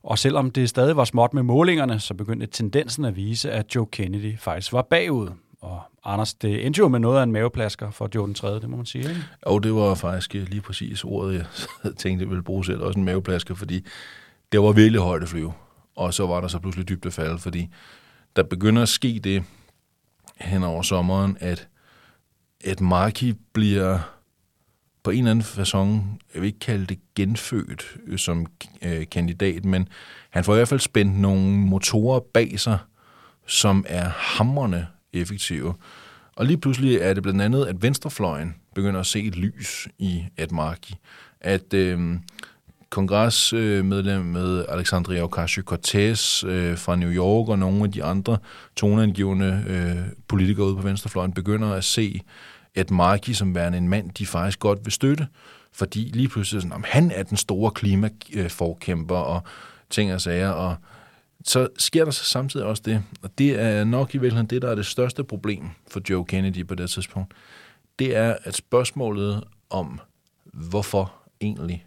[0.04, 3.86] Og selvom det stadig var småt med målingerne, så begyndte tendensen at vise, at Joe
[3.92, 5.30] Kennedy faktisk var bagud.
[5.62, 8.70] Og Anders, det endte jo med noget af en maveplasker for Joe den 3., det
[8.70, 9.24] må man sige, ikke?
[9.50, 11.46] Jo, det var faktisk lige præcis ordet, jeg
[12.02, 13.86] tænkte, jeg ville bruge selv, også en maveplasker, fordi
[14.52, 15.54] det var virkelig højt at flyve.
[15.96, 17.68] Og så var der så pludselig dybt at falde, fordi
[18.36, 19.44] der begynder at ske det
[20.42, 21.68] hen over sommeren, at,
[22.64, 24.00] at Marki bliver
[25.04, 28.46] på en eller anden façon, jeg vil ikke kalde det genfødt øh, som
[28.82, 29.88] øh, kandidat, men
[30.30, 32.78] han får i hvert fald spændt nogle motorer bag sig,
[33.48, 35.74] som er hammerne effektive.
[36.36, 40.24] Og lige pludselig er det blandt andet, at venstrefløjen begynder at se et lys i
[40.38, 40.94] Ed Markey.
[41.42, 42.18] At øh,
[42.92, 48.38] kongresmedlem med Alexandria Ocasio-Cortez øh, fra New York og nogle af de andre
[48.76, 52.22] toneangivende øh, politikere ude på venstrefløjen begynder at se
[52.76, 55.28] Ed Markey som værende en mand, de faktisk godt vil støtte,
[55.74, 59.44] fordi lige pludselig sådan, om han er den store klimaforkæmper øh, og
[59.90, 60.76] ting og sager, og
[61.46, 64.70] så sker der så samtidig også det, og det er nok i virkeligheden det, der
[64.72, 67.34] er det største problem for Joe Kennedy på det tidspunkt,
[68.00, 70.00] det er, at spørgsmålet om,
[70.54, 71.86] hvorfor egentlig,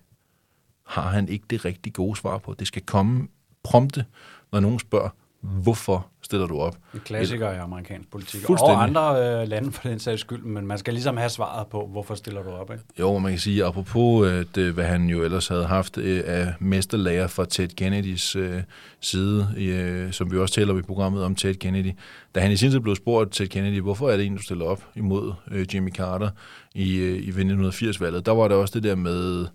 [0.86, 2.54] har han ikke det rigtig gode svar på.
[2.58, 3.28] Det skal komme
[3.62, 4.04] prompte,
[4.52, 5.08] når nogen spørger,
[5.44, 6.76] Hvorfor stiller du op?
[6.94, 8.50] En klassiker i amerikansk politik.
[8.50, 11.86] Og andre øh, lande for den sags skyld, men man skal ligesom have svaret på,
[11.86, 12.84] hvorfor stiller du op, ikke?
[12.98, 16.54] Jo, man kan sige, apropos at, øh, hvad han jo ellers havde haft øh, af
[16.58, 18.62] mesterlærer fra Ted Kennedys øh,
[19.00, 21.92] side, øh, som vi også taler om i programmet om Ted Kennedy,
[22.34, 24.64] da han i sin tid blev spurgt Ted Kennedy, hvorfor er det egentlig, du stiller
[24.64, 26.30] op imod øh, Jimmy Carter
[26.74, 29.46] i, øh, i 1980-valget, der var der også det der med,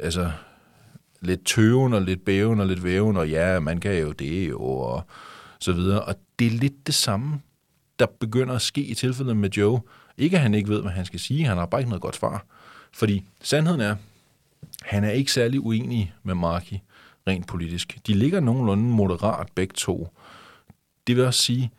[0.00, 0.30] altså,
[1.20, 4.60] lidt tøven og lidt bæven og lidt væven, og ja, man kan jo det jo,
[4.60, 5.06] og
[5.58, 6.02] så videre.
[6.02, 7.40] Og det er lidt det samme,
[7.98, 9.80] der begynder at ske i tilfældet med Joe.
[10.18, 12.16] Ikke at han ikke ved, hvad han skal sige, han har bare ikke noget godt
[12.16, 12.44] svar.
[12.92, 13.96] Fordi sandheden er,
[14.82, 16.74] han er ikke særlig uenig med Marky
[17.26, 17.98] rent politisk.
[18.06, 20.08] De ligger nogenlunde moderat begge to.
[21.06, 21.70] Det vil også sige,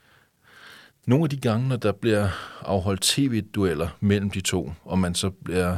[1.05, 2.29] nogle af de gange, når der bliver
[2.61, 5.77] afholdt tv-dueller mellem de to, og man så bliver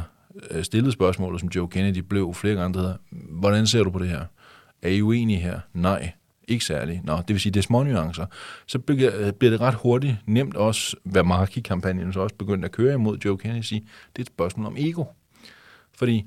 [0.50, 3.98] Øh, stillet spørgsmålet, som Joe Kennedy blev flere gange, der hedder, hvordan ser du på
[3.98, 4.24] det her?
[4.82, 5.60] Er I uenige her?
[5.74, 6.12] Nej,
[6.48, 7.00] ikke særlig.
[7.04, 8.26] Nå, det vil sige, det er små nuancer.
[8.66, 12.94] Så øh, bliver, det ret hurtigt nemt også, hvad Marky-kampagnen så også begyndte at køre
[12.94, 13.80] imod Joe Kennedy, sige,
[14.16, 15.04] det er et spørgsmål om ego.
[15.92, 16.26] Fordi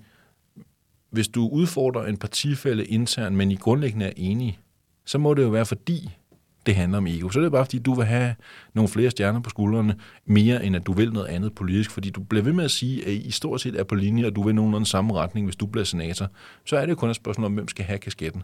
[1.09, 4.59] hvis du udfordrer en partifælde internt, men I grundlæggende er enige,
[5.05, 6.09] så må det jo være fordi,
[6.65, 7.29] det handler om ego.
[7.29, 8.35] Så er bare fordi, du vil have
[8.73, 9.95] nogle flere stjerner på skuldrene,
[10.25, 11.91] mere end at du vil noget andet politisk.
[11.91, 14.35] Fordi du bliver ved med at sige, at I stort set er på linje, og
[14.35, 16.27] du vil nogenlunde samme retning, hvis du bliver senator.
[16.65, 18.43] Så er det jo kun et spørgsmål om, hvem skal have kasketten.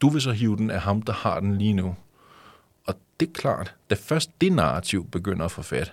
[0.00, 1.96] Du vil så hive den af ham, der har den lige nu.
[2.86, 5.92] Og det er klart, da først det narrativ begynder at få fat,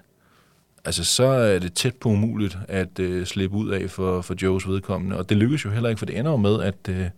[0.86, 4.68] altså så er det tæt på umuligt at øh, slippe ud af for, for Joes
[4.68, 5.18] vedkommende.
[5.18, 7.10] Og det lykkes jo heller ikke, for det ender jo med, at øh,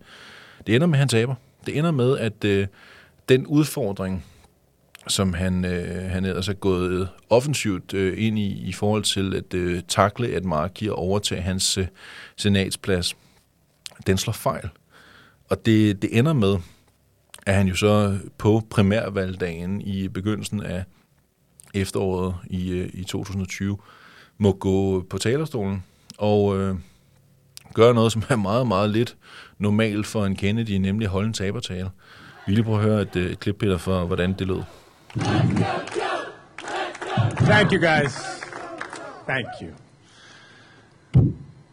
[0.66, 1.34] det ender med, at han taber.
[1.66, 2.66] Det ender med, at øh,
[3.28, 4.24] den udfordring,
[5.08, 9.54] som han, øh, han ellers er gået offensivt øh, ind i, i forhold til at
[9.54, 11.86] øh, takle, at Marki og overtage hans øh,
[12.36, 13.16] senatsplads,
[14.06, 14.68] den slår fejl.
[15.50, 16.56] Og det, det ender med,
[17.46, 20.84] at han jo så på primærvalgdagen i begyndelsen af
[21.74, 23.78] efteråret i, øh, i 2020
[24.38, 25.84] må gå på talerstolen
[26.18, 26.74] og øh,
[27.74, 29.16] gøre noget, som er meget, meget lidt
[29.58, 31.90] normalt for en Kennedy, nemlig holde en tabertale.
[32.46, 34.62] Vi lige prøve at høre et, øh, et klip, Peter, for hvordan det lød.
[37.44, 38.16] Thank you, guys.
[39.26, 39.74] Thank you.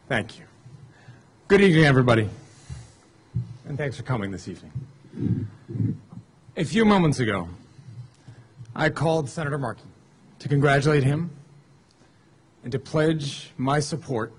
[0.07, 0.45] Thank you.
[1.47, 2.29] Good evening, everybody.
[3.67, 5.47] And thanks for coming this evening.
[6.55, 7.47] A few moments ago,
[8.75, 9.89] I called Senator Markey
[10.39, 11.31] to congratulate him
[12.63, 14.33] and to pledge my support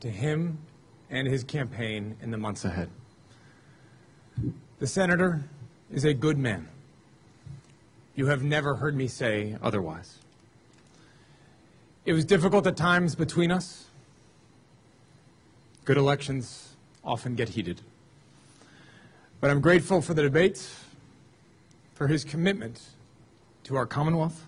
[0.00, 0.56] to him
[1.10, 2.88] and his campaign in the months ahead.
[4.78, 5.44] The senator
[5.92, 6.68] is a good man.
[8.14, 10.18] You have never heard me say otherwise.
[12.04, 13.86] It was difficult at times between us.
[15.84, 17.80] Good elections often get heated.
[19.40, 20.84] But I'm grateful for the debates,
[21.94, 22.80] for his commitment
[23.64, 24.46] to our Commonwealth,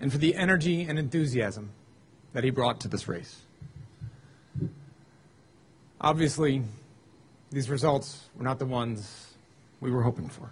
[0.00, 1.70] and for the energy and enthusiasm
[2.32, 3.42] that he brought to this race.
[6.00, 6.62] Obviously,
[7.50, 9.34] these results were not the ones
[9.80, 10.50] we were hoping for.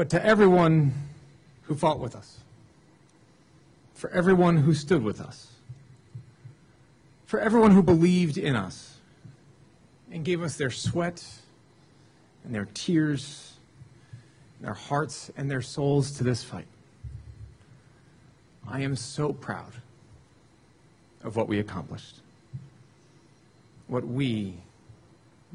[0.00, 0.94] But to everyone
[1.64, 2.38] who fought with us,
[3.92, 5.48] for everyone who stood with us,
[7.26, 8.96] for everyone who believed in us
[10.10, 11.22] and gave us their sweat
[12.44, 13.58] and their tears,
[14.56, 16.68] and their hearts and their souls to this fight,
[18.66, 19.74] I am so proud
[21.22, 22.22] of what we accomplished,
[23.86, 24.54] what we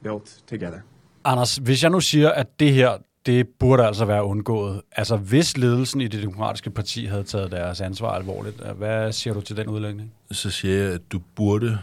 [0.04, 0.84] built together.
[1.24, 4.82] Anders, hvis jeg nu siger, at det her, det burde altså være undgået.
[4.92, 9.34] Altså, hvis ledelsen i det demokratiske parti havde taget deres ansvar alvorligt, øh, hvad siger
[9.34, 10.14] du til den udlægning?
[10.32, 11.80] Så siger jeg, at du burde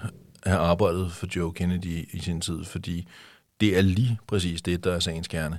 [0.47, 3.09] have arbejdet for Joe Kennedy i sin tid, fordi
[3.61, 5.59] det er lige præcis det, der er sagens kerne.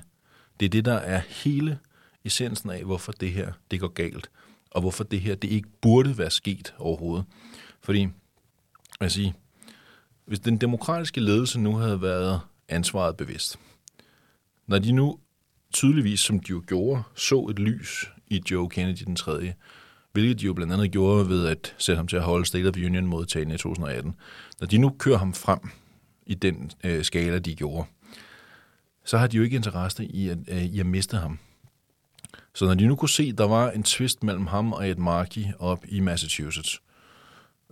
[0.60, 1.78] Det er det, der er hele
[2.24, 4.30] essensen af, hvorfor det her det går galt,
[4.70, 7.24] og hvorfor det her det ikke burde være sket overhovedet.
[7.80, 8.08] Fordi,
[9.00, 9.32] jeg siger,
[10.26, 13.58] hvis den demokratiske ledelse nu havde været ansvaret bevidst,
[14.66, 15.18] når de nu
[15.74, 19.54] tydeligvis, som de jo gjorde, så et lys i Joe Kennedy den tredje,
[20.12, 22.76] hvilket de jo blandt andet gjorde ved at sætte ham til at holde State of
[22.76, 24.14] Union modtagende i 2018.
[24.60, 25.60] Når de nu kører ham frem
[26.26, 27.86] i den øh, skala, de gjorde,
[29.04, 31.38] så har de jo ikke interesse i at, øh, i at miste ham.
[32.54, 34.96] Så når de nu kunne se, at der var en twist mellem ham og Ed
[34.96, 36.80] Markey op i Massachusetts,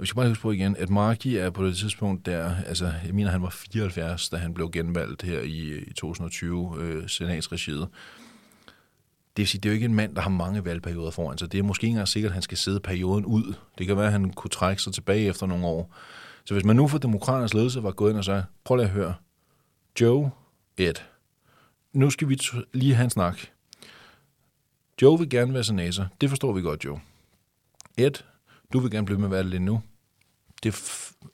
[0.03, 3.15] vi skal bare huske på igen, at Marki er på det tidspunkt der, altså jeg
[3.15, 7.89] mener, han var 74, da han blev genvalgt her i, i 2020, øh, senatsregiet.
[9.37, 11.53] Det vil sige, det er jo ikke en mand, der har mange valgperioder foran sig.
[11.53, 13.55] Det er måske ikke engang sikkert, at han skal sidde perioden ud.
[13.79, 15.95] Det kan være, at han kunne trække sig tilbage efter nogle år.
[16.45, 18.93] Så hvis man nu for demokraternes ledelse var gået ind og sagde, prøv lige at
[18.93, 19.15] høre,
[20.01, 20.31] Joe,
[20.77, 20.95] Ed,
[21.93, 22.41] nu skal vi
[22.73, 23.39] lige have en snak.
[25.03, 26.07] Joe vil gerne være senator.
[26.21, 27.01] Det forstår vi godt, Joe.
[27.97, 28.23] Ed,
[28.73, 29.83] du vil gerne blive med at være det nu.
[30.63, 30.75] Det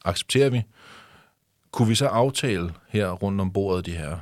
[0.05, 0.63] accepterer vi.
[1.71, 4.19] Kunne vi så aftale her rundt om bordet, de her,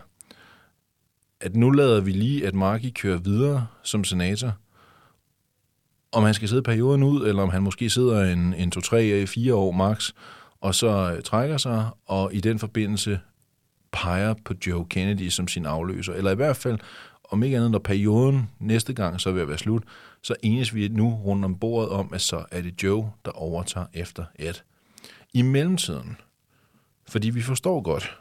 [1.41, 4.53] at nu lader vi lige, at Marki kører videre som senator,
[6.13, 9.27] om han skal sidde perioden ud, eller om han måske sidder en, en to, tre,
[9.27, 10.13] fire år max,
[10.61, 13.21] og så øh, trækker sig, og i den forbindelse
[13.93, 16.13] peger på Joe Kennedy som sin afløser.
[16.13, 16.79] Eller i hvert fald,
[17.31, 19.83] om ikke andet, når perioden næste gang så vil være slut,
[20.23, 23.87] så enes vi nu rundt om bordet om, at så er det Joe, der overtager
[23.95, 24.55] efter Ed.
[25.37, 26.17] I mellemtiden,
[27.09, 28.19] fordi vi forstår godt,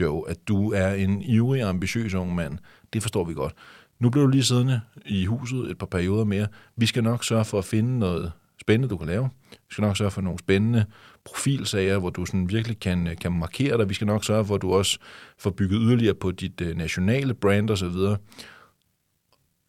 [0.00, 2.58] Joe, at du er en ivrig og ambitiøs ung mand.
[2.92, 3.54] Det forstår vi godt.
[3.98, 6.46] Nu bliver du lige siddende i huset et par perioder mere.
[6.76, 9.30] Vi skal nok sørge for at finde noget spændende, du kan lave.
[9.50, 10.84] Vi skal nok sørge for nogle spændende
[11.24, 13.88] profilsager, hvor du sådan virkelig kan, kan markere dig.
[13.88, 14.98] Vi skal nok sørge for, at du også
[15.38, 18.16] får bygget yderligere på dit øh, nationale brand osv.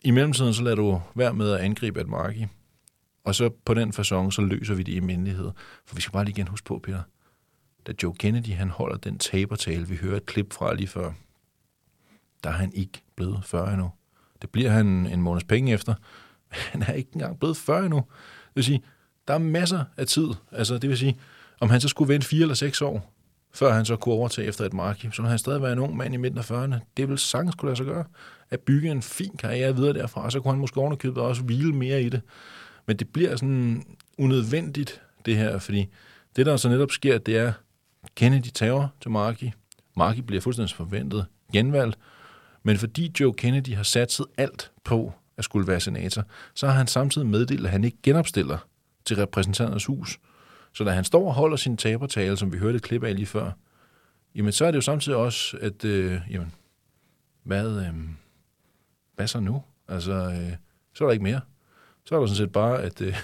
[0.02, 2.48] I mellemtiden så lader du være med at angribe et marked.
[3.26, 5.52] Og så på den façon, så løser vi det i mindelighed.
[5.86, 7.02] For vi skal bare lige igen huske på, Peter,
[7.88, 11.12] da Joe Kennedy han holder den tabertale, vi hører et klip fra lige før,
[12.44, 13.92] der er han ikke blevet 40 endnu.
[14.42, 15.94] Det bliver han en måneds penge efter.
[16.72, 17.98] Han er ikke engang blevet 40 endnu.
[17.98, 18.82] Det vil sige,
[19.28, 20.28] der er masser af tid.
[20.52, 21.20] Altså, det vil sige,
[21.60, 23.14] om han så skulle vente 4 eller 6 år,
[23.54, 25.98] før han så kunne overtage efter et marked, så ville han stadig være en ung
[25.98, 26.76] mand i midten af 40'erne.
[26.98, 28.04] Det vil sagtens kunne lade sig gøre
[28.50, 31.74] at bygge en fin karriere videre derfra, og så kunne han måske ovenikøbet også hvile
[31.74, 32.22] mere i det.
[32.88, 33.84] Men det bliver sådan
[34.18, 35.88] unødvendigt, det her, fordi
[36.36, 37.54] det, der så netop sker, det er,
[38.16, 39.52] Kennedy tager til Markey.
[39.98, 41.98] Markey bliver fuldstændig forventet genvalgt,
[42.64, 46.24] men fordi Joe Kennedy har satset alt på at skulle være senator,
[46.54, 48.58] så har han samtidig meddelt, at han ikke genopstiller
[49.06, 50.20] til repræsentanternes hus.
[50.74, 53.26] Så da han står og holder sin tabertale, som vi hørte et klip af lige
[53.26, 53.52] før,
[54.36, 56.54] jamen så er det jo samtidig også, at øh, jamen,
[57.44, 57.94] hvad, øh,
[59.16, 59.64] hvad så nu?
[59.88, 60.56] Altså, øh,
[60.94, 61.42] så er der ikke mere.
[62.06, 63.16] Så er der sådan set bare at, øh,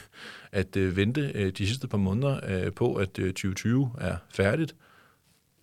[0.51, 4.75] at øh, vente øh, de sidste par måneder øh, på, at øh, 2020 er færdigt.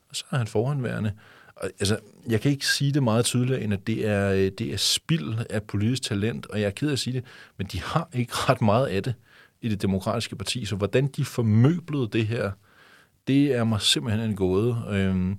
[0.09, 1.12] Og så er han forhåndværende.
[1.57, 1.99] Og, altså,
[2.29, 5.35] jeg kan ikke sige det meget tydeligere, end at det er, øh, det er spild
[5.51, 7.25] af politisk talent, og jeg er ked af at sige det,
[7.57, 9.14] men de har ikke ret meget af det
[9.61, 10.64] i det demokratiske parti.
[10.64, 12.51] Så hvordan de formøblede det her,
[13.27, 14.85] det er mig simpelthen en gåde.
[14.91, 15.31] Øhm,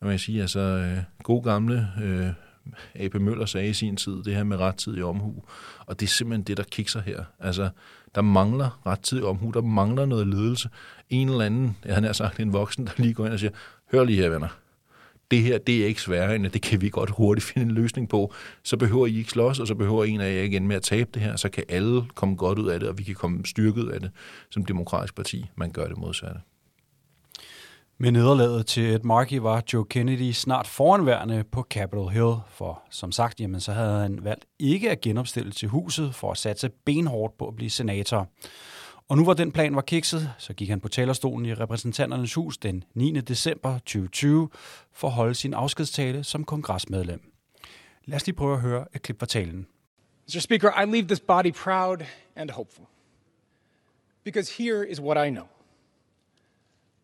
[0.00, 2.28] og man kan sige, altså, øh, god gamle øh,
[2.94, 3.14] A.P.
[3.14, 5.42] Møller sagde i sin tid, det her med rettidig omhu.
[5.78, 7.24] Og det er simpelthen det, der kikser her.
[7.40, 7.70] Altså,
[8.14, 10.68] der mangler rettidig omhu, der mangler noget ledelse.
[11.10, 13.52] En eller anden, jeg har sagt en voksen, der lige går ind og siger,
[13.92, 14.48] hør lige her, venner.
[15.30, 18.08] Det her, det er ikke sværere end, det kan vi godt hurtigt finde en løsning
[18.08, 18.34] på.
[18.62, 21.10] Så behøver I ikke slås, og så behøver en af jer igen med at tabe
[21.14, 23.88] det her, så kan alle komme godt ud af det, og vi kan komme styrket
[23.88, 24.10] af det
[24.50, 25.50] som demokratisk parti.
[25.56, 26.40] Man gør det modsatte.
[28.00, 33.12] Med nederlaget til Ed Markey var Joe Kennedy snart foranværende på Capitol Hill, for som
[33.12, 37.38] sagt, jamen, så havde han valgt ikke at genopstille til huset for at satse benhårdt
[37.38, 38.28] på at blive senator.
[39.08, 42.58] Og nu hvor den plan var kikset, så gik han på talerstolen i repræsentanternes hus
[42.58, 43.20] den 9.
[43.20, 44.48] december 2020
[44.92, 47.32] for at holde sin afskedstale som kongresmedlem.
[48.04, 49.66] Lad os lige prøve at høre et klip fra talen.
[50.28, 50.40] Mr.
[50.40, 51.96] Speaker, I leave this body proud
[52.36, 52.84] and hopeful.
[54.24, 55.46] Because here is what I know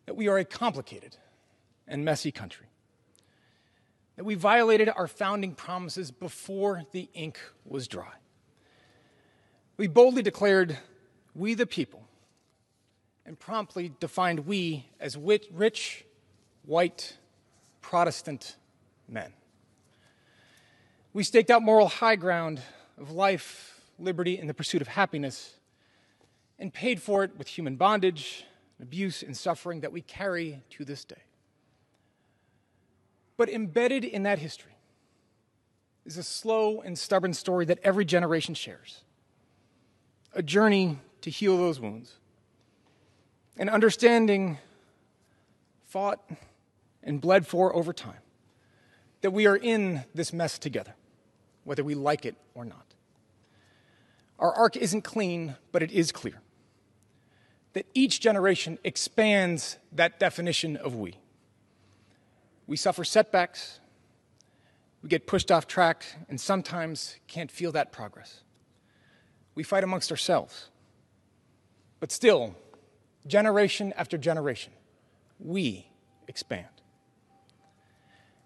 [0.05, 1.17] that we are a complicated
[1.87, 2.67] and messy country,
[4.15, 8.13] that we violated our founding promises before the ink was dry.
[9.77, 10.77] We boldly declared,
[11.33, 12.07] We the people,
[13.25, 16.05] and promptly defined we as rich,
[16.65, 17.17] white,
[17.81, 18.55] Protestant
[19.07, 19.33] men.
[21.13, 22.61] We staked out moral high ground
[22.97, 25.53] of life, liberty, and the pursuit of happiness,
[26.57, 28.45] and paid for it with human bondage,
[28.85, 31.23] abuse, and suffering that we carry to this day.
[33.35, 34.77] But embedded in that history
[36.05, 39.01] is a slow and stubborn story that every generation shares
[40.33, 42.13] a journey to heal those wounds,
[43.57, 44.59] an understanding
[45.85, 46.19] fought
[47.01, 48.21] and bled for over time
[49.21, 50.93] that we are in this mess together,
[51.63, 52.85] whether we like it or not.
[54.37, 56.41] Our arc isn't clean, but it is clear
[57.75, 61.13] that each generation expands that definition of we.
[62.67, 63.81] We suffer setbacks,
[65.03, 68.41] we get pushed off track, and sometimes can't feel that progress.
[69.55, 70.69] We fight amongst ourselves.
[71.99, 72.55] But still,
[73.27, 74.71] generation after generation,
[75.37, 75.85] we
[76.29, 76.67] expand.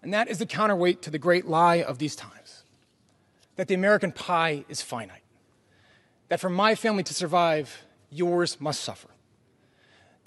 [0.02, 2.64] And that is the counterweight to the great lie of these times
[3.54, 5.22] that the American pie is finite,
[6.28, 9.08] that for my family to survive, yours must suffer,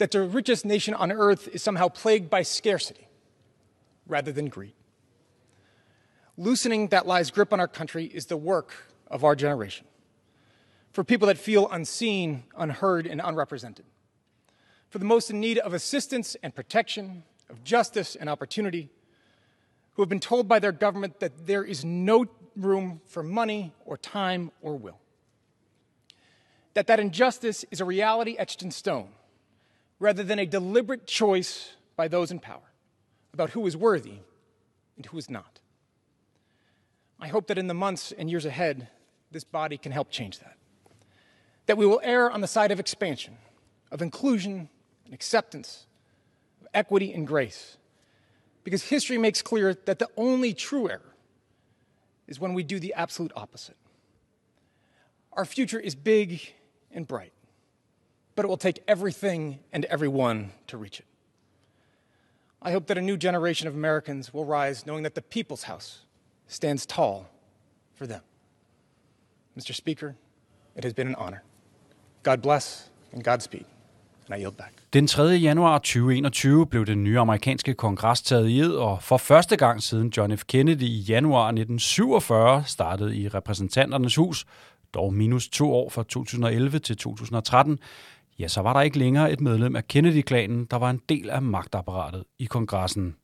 [0.04, 3.08] that the richest nation on earth is somehow plagued by scarcity
[4.06, 4.74] rather than greed.
[6.36, 8.74] Loosening that lie's grip on our country is the work
[9.08, 9.88] of our generation.
[10.92, 13.86] For people that feel unseen, unheard, and unrepresented.
[14.90, 18.90] For the most in need of assistance and protection, of justice and opportunity,
[19.94, 22.26] who have been told by their government that there is no
[22.58, 25.00] room for money or time or will.
[26.74, 29.08] That that injustice is a reality etched in stone,
[30.04, 32.74] rather than a deliberate choice by those in power
[33.34, 34.18] about who is worthy
[34.98, 35.62] and who is not.
[37.22, 38.90] I hope that in the months and years ahead,
[39.32, 40.58] this body can help change that.
[41.68, 43.38] That we will err on the side of expansion,
[43.94, 44.68] of inclusion
[45.06, 45.88] and acceptance,
[46.60, 47.78] of equity and grace.
[48.66, 51.16] Because history makes clear that the only true error
[52.28, 53.78] is when we do the absolute opposite.
[55.32, 56.42] Our future is big
[56.92, 57.32] and bright,
[58.36, 61.06] but it will take everything and everyone to reach it.
[62.62, 66.06] I hope that a new generation of Americans will rise knowing that the people's house
[66.48, 67.26] stands tall
[67.96, 68.22] for them.
[69.58, 69.74] Mr.
[69.74, 70.16] Speaker,
[70.76, 71.44] it has been an honor.
[72.24, 73.66] God bless and Godspeed.
[74.28, 74.74] And I yield back.
[74.94, 75.24] Den 3.
[75.24, 80.14] januar 2021 blev den nye amerikanske kongres taget i ed, og for første gang siden
[80.18, 80.44] John F.
[80.48, 84.46] Kennedy i januar 1947 startede i repræsentanternes hus,
[84.94, 87.80] dog minus to år fra 2011 til 2013,
[88.40, 91.42] ja, så var der ikke længere et medlem af Kennedy-klanen, der var en del af
[91.42, 93.16] magtapparatet i kongressen.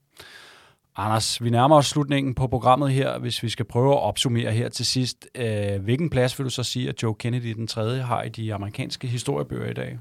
[0.96, 4.70] Anders, vi nærmer os slutningen på programmet her, hvis vi skal prøve at opsummere her
[4.70, 5.28] til sidst.
[5.36, 8.02] Øh, hvilken plads vil du så sige, at Joe Kennedy den 3.
[8.02, 10.00] har i de amerikanske historiebøger i dag?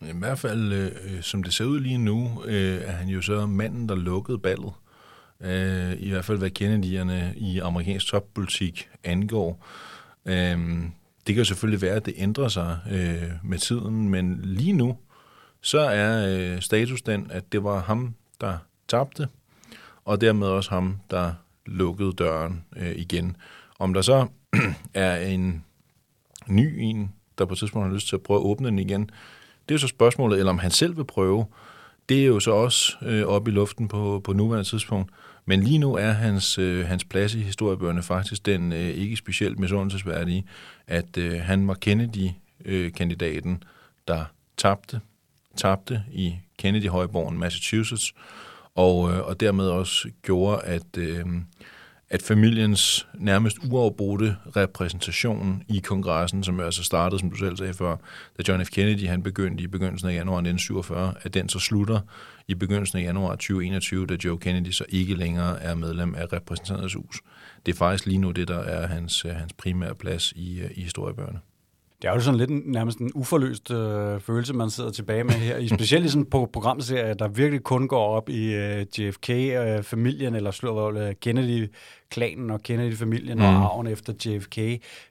[0.00, 3.46] I hvert fald, øh, som det ser ud lige nu, øh, er han jo så
[3.46, 4.72] manden, der lukkede ballet.
[5.40, 9.66] Øh, I hvert fald, hvad Kennedy'erne i amerikansk toppolitik angår.
[10.26, 10.58] Øh,
[11.26, 14.96] det kan jo selvfølgelig være, at det ændrer sig øh, med tiden, men lige nu,
[15.60, 18.58] så er øh, status den, at det var ham, der
[18.88, 19.28] tabte,
[20.04, 21.32] og dermed også ham, der
[21.66, 23.36] lukkede døren øh, igen.
[23.78, 24.26] Om der så
[24.94, 25.64] er en
[26.48, 29.10] ny en, der på et tidspunkt har lyst til at prøve at åbne den igen,
[29.68, 31.46] det er jo så spørgsmålet, eller om han selv vil prøve.
[32.08, 35.10] Det er jo så også øh, oppe i luften på, på nuværende tidspunkt.
[35.44, 39.58] Men lige nu er hans, øh, hans plads i historiebøgerne faktisk den øh, ikke specielt
[39.58, 40.44] misundelsesværdige,
[40.86, 43.68] at øh, han var Kennedy-kandidaten, øh,
[44.08, 44.24] der
[44.56, 45.00] tabte,
[45.56, 48.14] tabte i Kennedy-højborgen Massachusetts,
[48.74, 51.26] og, øh, og dermed også gjorde, at, øh,
[52.12, 57.96] at familiens nærmest uafbrudte repræsentation i kongressen, som altså startede, som du selv sagde før,
[58.38, 58.70] da John F.
[58.70, 62.00] Kennedy han begyndte i begyndelsen af januar 1947, at den så slutter
[62.48, 66.94] i begyndelsen af januar 2021, da Joe Kennedy så ikke længere er medlem af repræsentanternes
[66.94, 67.20] hus.
[67.66, 70.70] Det er faktisk lige nu det, der er hans, øh, hans primære plads i, øh,
[70.74, 71.38] i historiebøgerne.
[72.02, 75.66] Det er jo sådan lidt nærmest en uforløst øh, følelse, man sidder tilbage med her.
[75.76, 80.50] Specielt i sådan på programserie, der virkelig kun går op i øh, JFK-familien, øh, eller
[80.50, 83.44] slår øh, Kennedy-klanen og Kennedy-familien mm.
[83.44, 84.56] og arven efter JFK.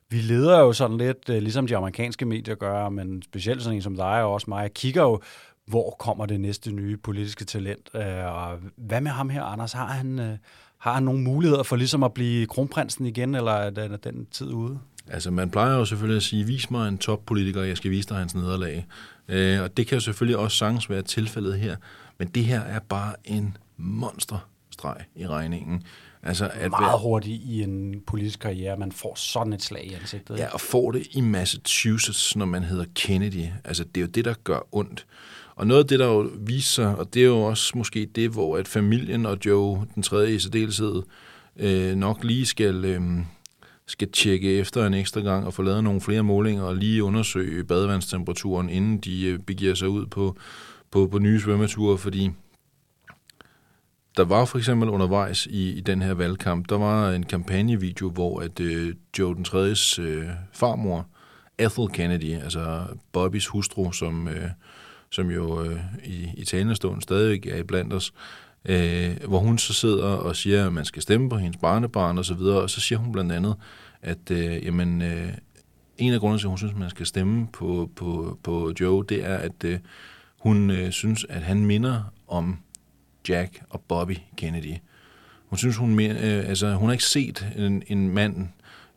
[0.10, 3.82] Vi leder jo sådan lidt, øh, ligesom de amerikanske medier gør, men specielt sådan en
[3.82, 5.20] som dig og også mig, kigger jo,
[5.66, 7.89] hvor kommer det næste nye politiske talent.
[7.96, 9.74] Øh, og hvad med ham her, Anders?
[9.74, 10.38] Har han, øh,
[10.78, 14.26] har han nogle muligheder for ligesom at blive kronprinsen igen, eller er den, er den
[14.26, 14.80] tid ude?
[15.08, 18.18] Altså, man plejer jo selvfølgelig at sige, vis mig en toppolitiker, jeg skal vise dig
[18.18, 18.88] hans nederlag.
[19.28, 21.76] Øh, og det kan jo selvfølgelig også sagtens være tilfældet her.
[22.18, 25.84] Men det her er bare en monsterstreg i regningen.
[26.24, 30.38] Altså, at Meget hurtigt i en politisk karriere, man får sådan et slag i ansigtet.
[30.38, 33.45] Ja, og får det i Massachusetts, når man hedder Kennedy.
[33.64, 35.06] Altså, det er jo det, der gør ondt.
[35.56, 38.30] Og noget af det, der jo viser sig, og det er jo også måske det,
[38.30, 41.02] hvor at familien og Joe, den tredje i særdeleshed,
[41.58, 42.86] øh, nok lige skal...
[42.86, 43.02] Øh,
[43.86, 47.64] skal tjekke efter en ekstra gang og få lavet nogle flere målinger og lige undersøge
[47.64, 50.38] badevandstemperaturen, inden de øh, begiver sig ud på,
[50.92, 52.32] på, på nye svømmeture, fordi
[54.18, 58.40] der var for eksempel undervejs i, i den her valgkamp, der var en kampagnevideo, hvor
[58.40, 59.60] at øh, Joe den 3.
[60.00, 61.08] Øh, farmor,
[61.58, 64.50] Ethel Kennedy, altså Bobbys hustru, som, øh,
[65.10, 68.14] som jo øh, i, i talende stadig er blandt os,
[68.66, 72.26] øh, hvor hun så sidder og siger, at man skal stemme på hendes barnebarn og
[72.26, 73.55] så videre, og så siger hun blandt andet,
[74.01, 75.34] at øh, jamen, øh,
[75.97, 79.05] en af grundene til, at hun synes, at man skal stemme på, på, på Joe,
[79.09, 79.80] det er, at øh,
[80.39, 82.57] hun øh, synes, at han minder om
[83.30, 84.76] Jack og Bobby Kennedy.
[85.45, 88.47] Hun synes, hun, øh, altså, hun har ikke set en, en mand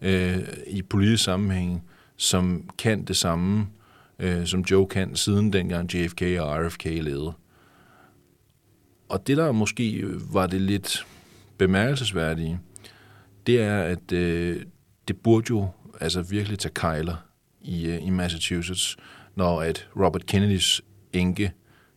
[0.01, 1.83] øh, i politisk sammenhæng,
[2.17, 3.67] som kan det samme,
[4.19, 7.33] øh, som Joe kan, siden dengang JFK og RFK levede.
[9.15, 11.07] Og det, der måske øh, var det lidt
[11.59, 12.61] bemærkelsesværdige,
[13.47, 14.63] det er, at øh,
[15.09, 15.69] det burde jo
[16.01, 17.17] altså virkelig tage kejler
[17.61, 18.97] i, øh, i Massachusetts,
[19.35, 21.53] når at Robert Kennedys enke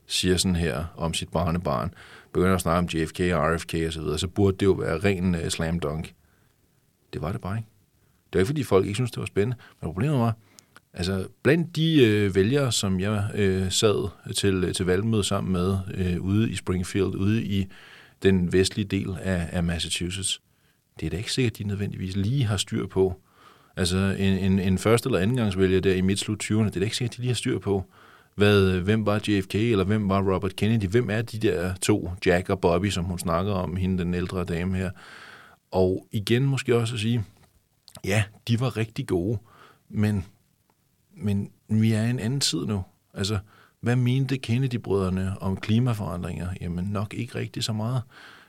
[0.07, 1.93] siger sådan her om sit barnebarn,
[2.33, 4.97] begynder at snakke om JFK og RFK osv., så videre, så burde det jo være
[4.97, 6.13] ren øh, slam dunk.
[7.13, 7.69] Det var det bare ikke.
[8.33, 9.57] Det var ikke, fordi folk ikke synes det var spændende.
[9.81, 10.35] Men problemet var,
[10.97, 15.77] altså blandt de øh, vælgere, som jeg øh, sad til, øh, til valgmøde sammen med
[15.93, 17.67] øh, ude i Springfield, ude i
[18.23, 20.41] den vestlige del af, af Massachusetts,
[20.99, 23.21] det er da ikke sikkert, at de nødvendigvis lige har styr på.
[23.75, 26.83] Altså en, en, en første eller andengangsvælger der i midt slut 20'erne, det er da
[26.83, 27.85] ikke sikkert, at de lige har styr på,
[28.35, 32.09] hvad, øh, hvem var JFK, eller hvem var Robert Kennedy, hvem er de der to,
[32.25, 34.91] Jack og Bobby, som hun snakker om, hende den ældre dame her.
[35.71, 37.23] Og igen måske også at sige,
[38.05, 39.39] ja, de var rigtig gode,
[39.89, 40.25] men,
[41.17, 42.83] men vi er i en anden tid nu.
[43.13, 43.37] Altså,
[43.81, 46.47] hvad mente Kennedy-brødrene om klimaforandringer?
[46.61, 48.01] Jamen nok ikke rigtig så meget.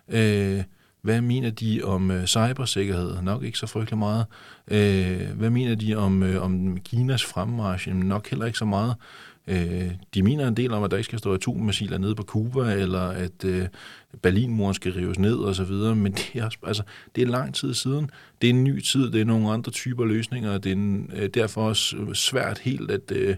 [0.09, 0.65] Øh,
[1.03, 3.23] hvad mener de om øh, cybersikkerhed?
[3.23, 4.27] Nok ikke så frygtelig meget.
[4.69, 7.89] Øh, hvad mener de om, øh, om Kinas fremmarsch?
[7.89, 8.95] Jamen nok heller ikke så meget.
[9.49, 12.73] Øh, de mener en del om, at der ikke skal stå atommissiler nede på Cuba,
[12.73, 13.69] eller at øh,
[14.23, 16.83] Berlinmuren skal rives ned og så videre, men det er, altså,
[17.15, 18.11] det er lang tid siden.
[18.43, 21.11] Det er en ny tid, det er nogle andre typer løsninger, og det er en,
[21.15, 23.37] øh, derfor også svært helt at, øh,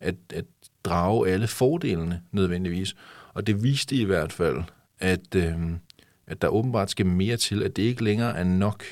[0.00, 0.44] at, at
[0.84, 2.94] drage alle fordelene nødvendigvis.
[3.34, 4.62] Og det viste i hvert fald,
[5.00, 5.54] at, øh,
[6.26, 8.84] at der åbenbart skal mere til, at det ikke længere er nok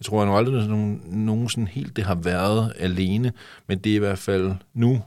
[0.00, 3.32] jeg tror jeg aldrig, at nogen, nogen sådan helt det har været alene,
[3.66, 5.02] men det er i hvert fald nu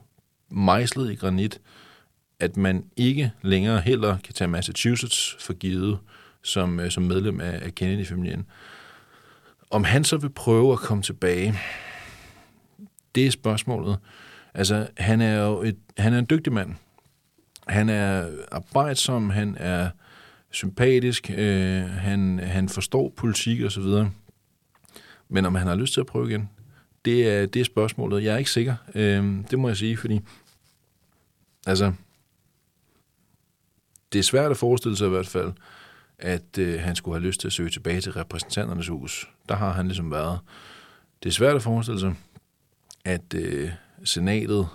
[0.52, 1.62] mejslet i granit,
[2.40, 6.00] at man ikke længere heller kan tage Massachusetts for givet
[6.44, 8.46] som, øh, som medlem af, af Kennedy-familien.
[9.72, 11.54] Om han så vil prøve at komme tilbage,
[13.16, 13.98] det er spørgsmålet.
[14.54, 16.76] Altså, han er jo et, han er en dygtig mand.
[17.68, 19.90] Han er arbejdsom, han er
[20.52, 24.12] sympatisk, øh, han, han forstår politik og så videre.
[25.30, 26.50] Men om han har lyst til at prøve igen,
[27.06, 28.24] det er, det er spørgsmålet.
[28.24, 28.76] Jeg er ikke sikker.
[28.96, 30.20] Øh, det må jeg sige, fordi
[31.68, 31.94] altså,
[34.14, 35.54] det er svært at forestille sig i hvert fald,
[36.20, 39.30] at øh, han skulle have lyst til at søge tilbage til repræsentanternes hus.
[39.50, 40.40] Der har han ligesom været.
[41.24, 42.16] Det er svært at forestille sig,
[43.06, 43.72] at øh,
[44.04, 44.68] senatet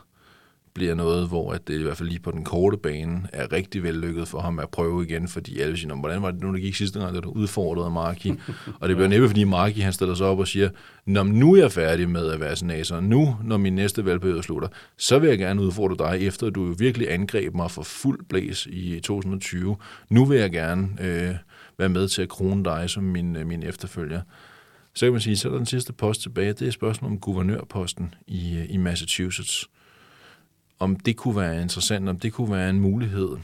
[0.77, 3.83] bliver noget, hvor at det i hvert fald lige på den korte bane er rigtig
[3.83, 6.75] vellykket for ham at prøve igen, fordi alle siger, hvordan var det nu, det gik
[6.75, 8.35] sidste gang, da du udfordrede Marki?
[8.81, 10.71] og det bliver næppe, fordi Marki han stiller sig op og siger,
[11.07, 13.01] Nå, nu er jeg færdig med at være senator.
[13.01, 14.69] Nu, når min næste valgperiode slutter,
[14.99, 19.01] så vil jeg gerne udfordre dig, efter du virkelig angreb mig for fuld blæs i
[19.01, 19.77] 2020.
[20.11, 21.35] Nu vil jeg gerne øh,
[21.79, 24.21] være med til at krone dig som min, øh, min efterfølger.
[24.95, 26.53] Så kan man sige, så er der den sidste post tilbage.
[26.53, 29.69] Det er spørgsmålet om guvernørposten i, øh, i Massachusetts
[30.79, 33.37] om det kunne være interessant, om det kunne være en mulighed.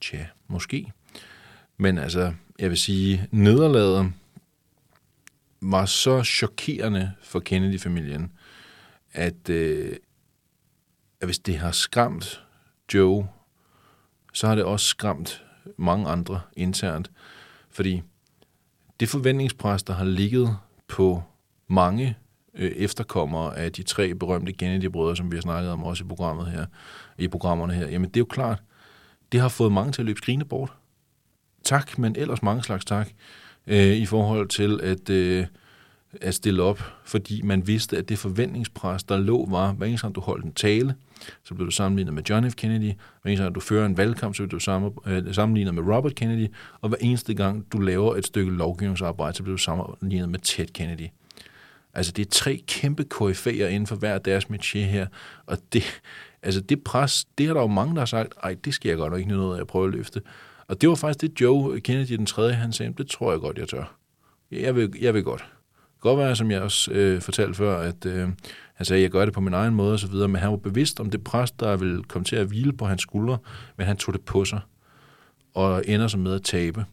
[0.00, 0.92] Tja, måske.
[1.76, 4.12] Men altså, jeg vil sige, nederlaget
[5.60, 8.32] var så chokerende for Kennedy-familien,
[9.12, 9.96] at, øh,
[11.20, 12.42] at hvis det har skræmt
[12.94, 13.28] Joe,
[14.32, 15.44] så har det også skræmt
[15.76, 17.10] mange andre internt.
[17.70, 18.02] Fordi
[19.00, 20.56] det forventningspres, der har ligget
[20.88, 21.22] på
[21.68, 22.16] mange
[22.54, 26.46] øh, efterkommere af de tre berømte Kennedy-brødre, som vi har snakket om også i programmet
[26.46, 26.66] her,
[27.18, 28.62] i programmerne her, jamen det er jo klart,
[29.32, 30.72] det har fået mange til at løbe skrigende bort.
[31.64, 33.08] Tak, men ellers mange slags tak,
[33.66, 35.46] øh, i forhold til at, øh,
[36.20, 40.14] at stille op, fordi man vidste, at det forventningspres, der lå, var, hver eneste gang
[40.14, 40.94] du holdt en tale,
[41.44, 42.54] så blev du sammenlignet med John F.
[42.54, 42.92] Kennedy,
[43.22, 46.46] hver eneste gang du fører en valgkamp, så blev du øh, sammenlignet med Robert Kennedy,
[46.80, 50.66] og hver eneste gang du laver et stykke lovgivningsarbejde, så bliver du sammenlignet med Ted
[50.66, 51.06] Kennedy.
[51.94, 55.06] Altså, det er tre kæmpe KF'er inden for hver deres métier her,
[55.46, 55.82] og det,
[56.42, 58.98] altså det pres, det har der jo mange, der har sagt, ej, det skal jeg
[58.98, 60.22] godt nok ikke noget af at prøve at løfte.
[60.68, 63.58] Og det var faktisk det, Joe Kennedy den tredje, han sagde, det tror jeg godt,
[63.58, 63.96] jeg tør.
[64.50, 65.44] Jeg vil, jeg vil godt.
[66.00, 68.28] Godt være, som jeg også øh, fortalte før, at øh,
[68.74, 71.00] han sagde, at jeg gør det på min egen måde osv., men han var bevidst
[71.00, 73.38] om det pres, der ville komme til at hvile på hans skuldre,
[73.76, 74.60] men han tog det på sig
[75.54, 76.84] og ender så med at tabe.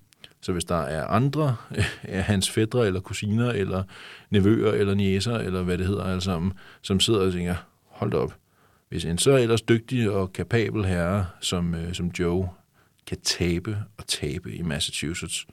[0.47, 1.55] Så hvis der er andre
[2.03, 3.83] af hans fædre eller kusiner eller
[4.29, 8.35] nevøer eller niæser eller hvad det hedder alle sammen, som sidder og tænker, hold op,
[8.89, 12.49] hvis en så ellers dygtig og kapabel herre som, øh, som Joe
[13.07, 15.47] kan tabe og tabe i Massachusetts,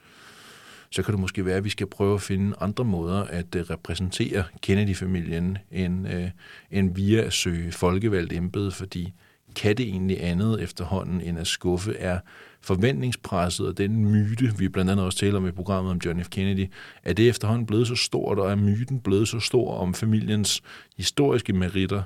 [0.90, 3.62] så kan det måske være, at vi skal prøve at finde andre måder at øh,
[3.70, 6.30] repræsentere Kennedy-familien end, øh,
[6.70, 9.12] end via at søge folkevalgt embede, fordi
[9.54, 12.18] kan det egentlig andet efterhånden end at skuffe er
[12.60, 16.28] forventningspresset og den myte, vi blandt andet også taler om i programmet om John F.
[16.28, 16.70] Kennedy,
[17.02, 20.62] er det efterhånden blevet så stort, og er myten blevet så stor om familiens
[20.96, 22.02] historiske meritter,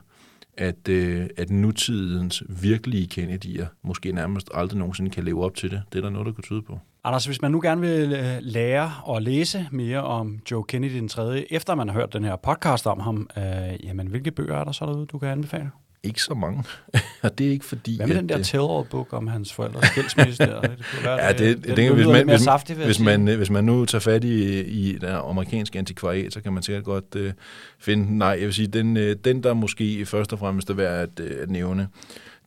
[0.56, 5.82] at, øh, at nutidens virkelige Kennedy'er måske nærmest aldrig nogensinde kan leve op til det.
[5.92, 6.78] Det er der noget, der kunne tyde på.
[7.04, 11.08] Anders, hvis man nu gerne vil øh, lære og læse mere om Joe Kennedy den
[11.08, 14.64] 3., efter man har hørt den her podcast om ham, øh, jamen hvilke bøger er
[14.64, 15.70] der så derude, du kan anbefale?
[16.02, 16.64] Ikke så mange.
[17.22, 17.96] og det er ikke fordi...
[17.96, 20.60] Hvad med at, den der øh, tell-all-bog om hans forældres skilsmisse der?
[20.60, 23.36] Det kunne være, Ja, det, det, det, hvis, man, mere hvis, saftig, hvis, man, øh,
[23.36, 27.14] hvis man nu tager fat i, i den amerikanske antikvariat, så kan man sikkert godt
[27.16, 27.30] uh,
[27.78, 28.18] finde den.
[28.18, 31.20] Nej, jeg vil sige, den, uh, den der måske først og fremmest er værd at,
[31.20, 31.88] uh, at nævne,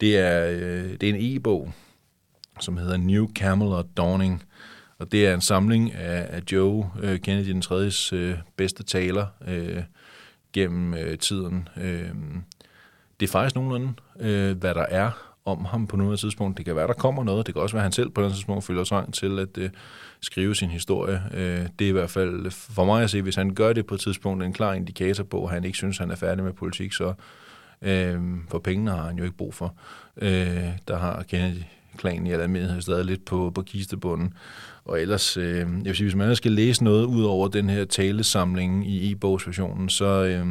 [0.02, 1.72] det er, uh, det er en e-bog,
[2.60, 4.44] som hedder New Camelot Dawning.
[4.99, 7.91] Og det er en samling af, af Joe uh, Kennedy den 3.
[8.14, 9.84] Uh, bedste taler uh,
[10.53, 11.68] gennem uh, tiden.
[11.78, 12.41] Uh,
[13.22, 15.11] det er faktisk nogenlunde, øh, hvad der er
[15.45, 16.57] om ham på nuværende tidspunkt.
[16.57, 17.48] Det kan være, der kommer noget.
[17.48, 19.69] Det kan også være, at han selv på et tidspunkt føler trang til at øh,
[20.22, 21.22] skrive sin historie.
[21.34, 23.93] Øh, det er i hvert fald for mig at se, hvis han gør det på
[23.93, 26.93] et tidspunkt, en klar indikator på, at han ikke synes, han er færdig med politik,
[26.93, 27.14] så
[27.81, 28.19] øh,
[28.49, 29.76] for pengene har han jo ikke brug for.
[30.22, 34.34] Øh, der har Kennedy-klanen i almindelighed stadig lidt på, på kistebunden.
[34.85, 37.85] Og ellers, øh, jeg vil sige, hvis man skal læse noget ud over den her
[37.85, 40.48] talesamling i e-bogsversionen, så, øh,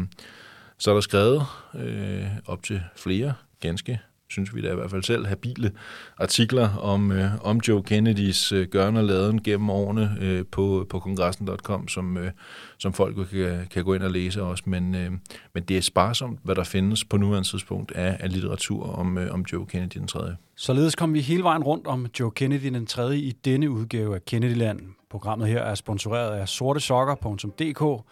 [0.81, 1.43] så er der skrevet
[1.75, 4.01] øh, op til flere ganske,
[4.31, 5.73] synes vi da i hvert fald selv, habile
[6.19, 10.99] artikler om, øh, om Joe Kennedys øh, gørne og laden gennem årene øh, på, på
[10.99, 12.31] kongressen.com, som, øh,
[12.79, 14.63] som folk kan, kan gå ind og læse også.
[14.67, 15.11] Men, øh,
[15.55, 19.35] men det er sparsomt, hvad der findes på nuværende tidspunkt af, af litteratur om, øh,
[19.35, 20.35] om Joe Kennedy den 3.
[20.57, 23.17] Således kom vi hele vejen rundt om Joe Kennedy den 3.
[23.17, 24.81] i denne udgave af Kennedyland.
[25.11, 28.05] Programmet her er sponsoreret af sortesokker.dk.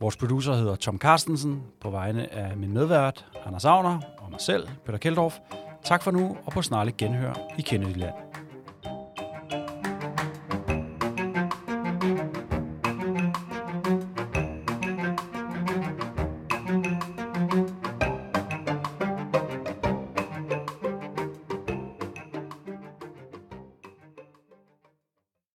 [0.00, 4.68] Vores producer hedder Tom Carstensen, på vegne af min medvært, Anders Agner, og mig selv,
[4.86, 5.38] Peter Keldorf.
[5.84, 8.14] Tak for nu, og på snarlig genhør i Kennedyland.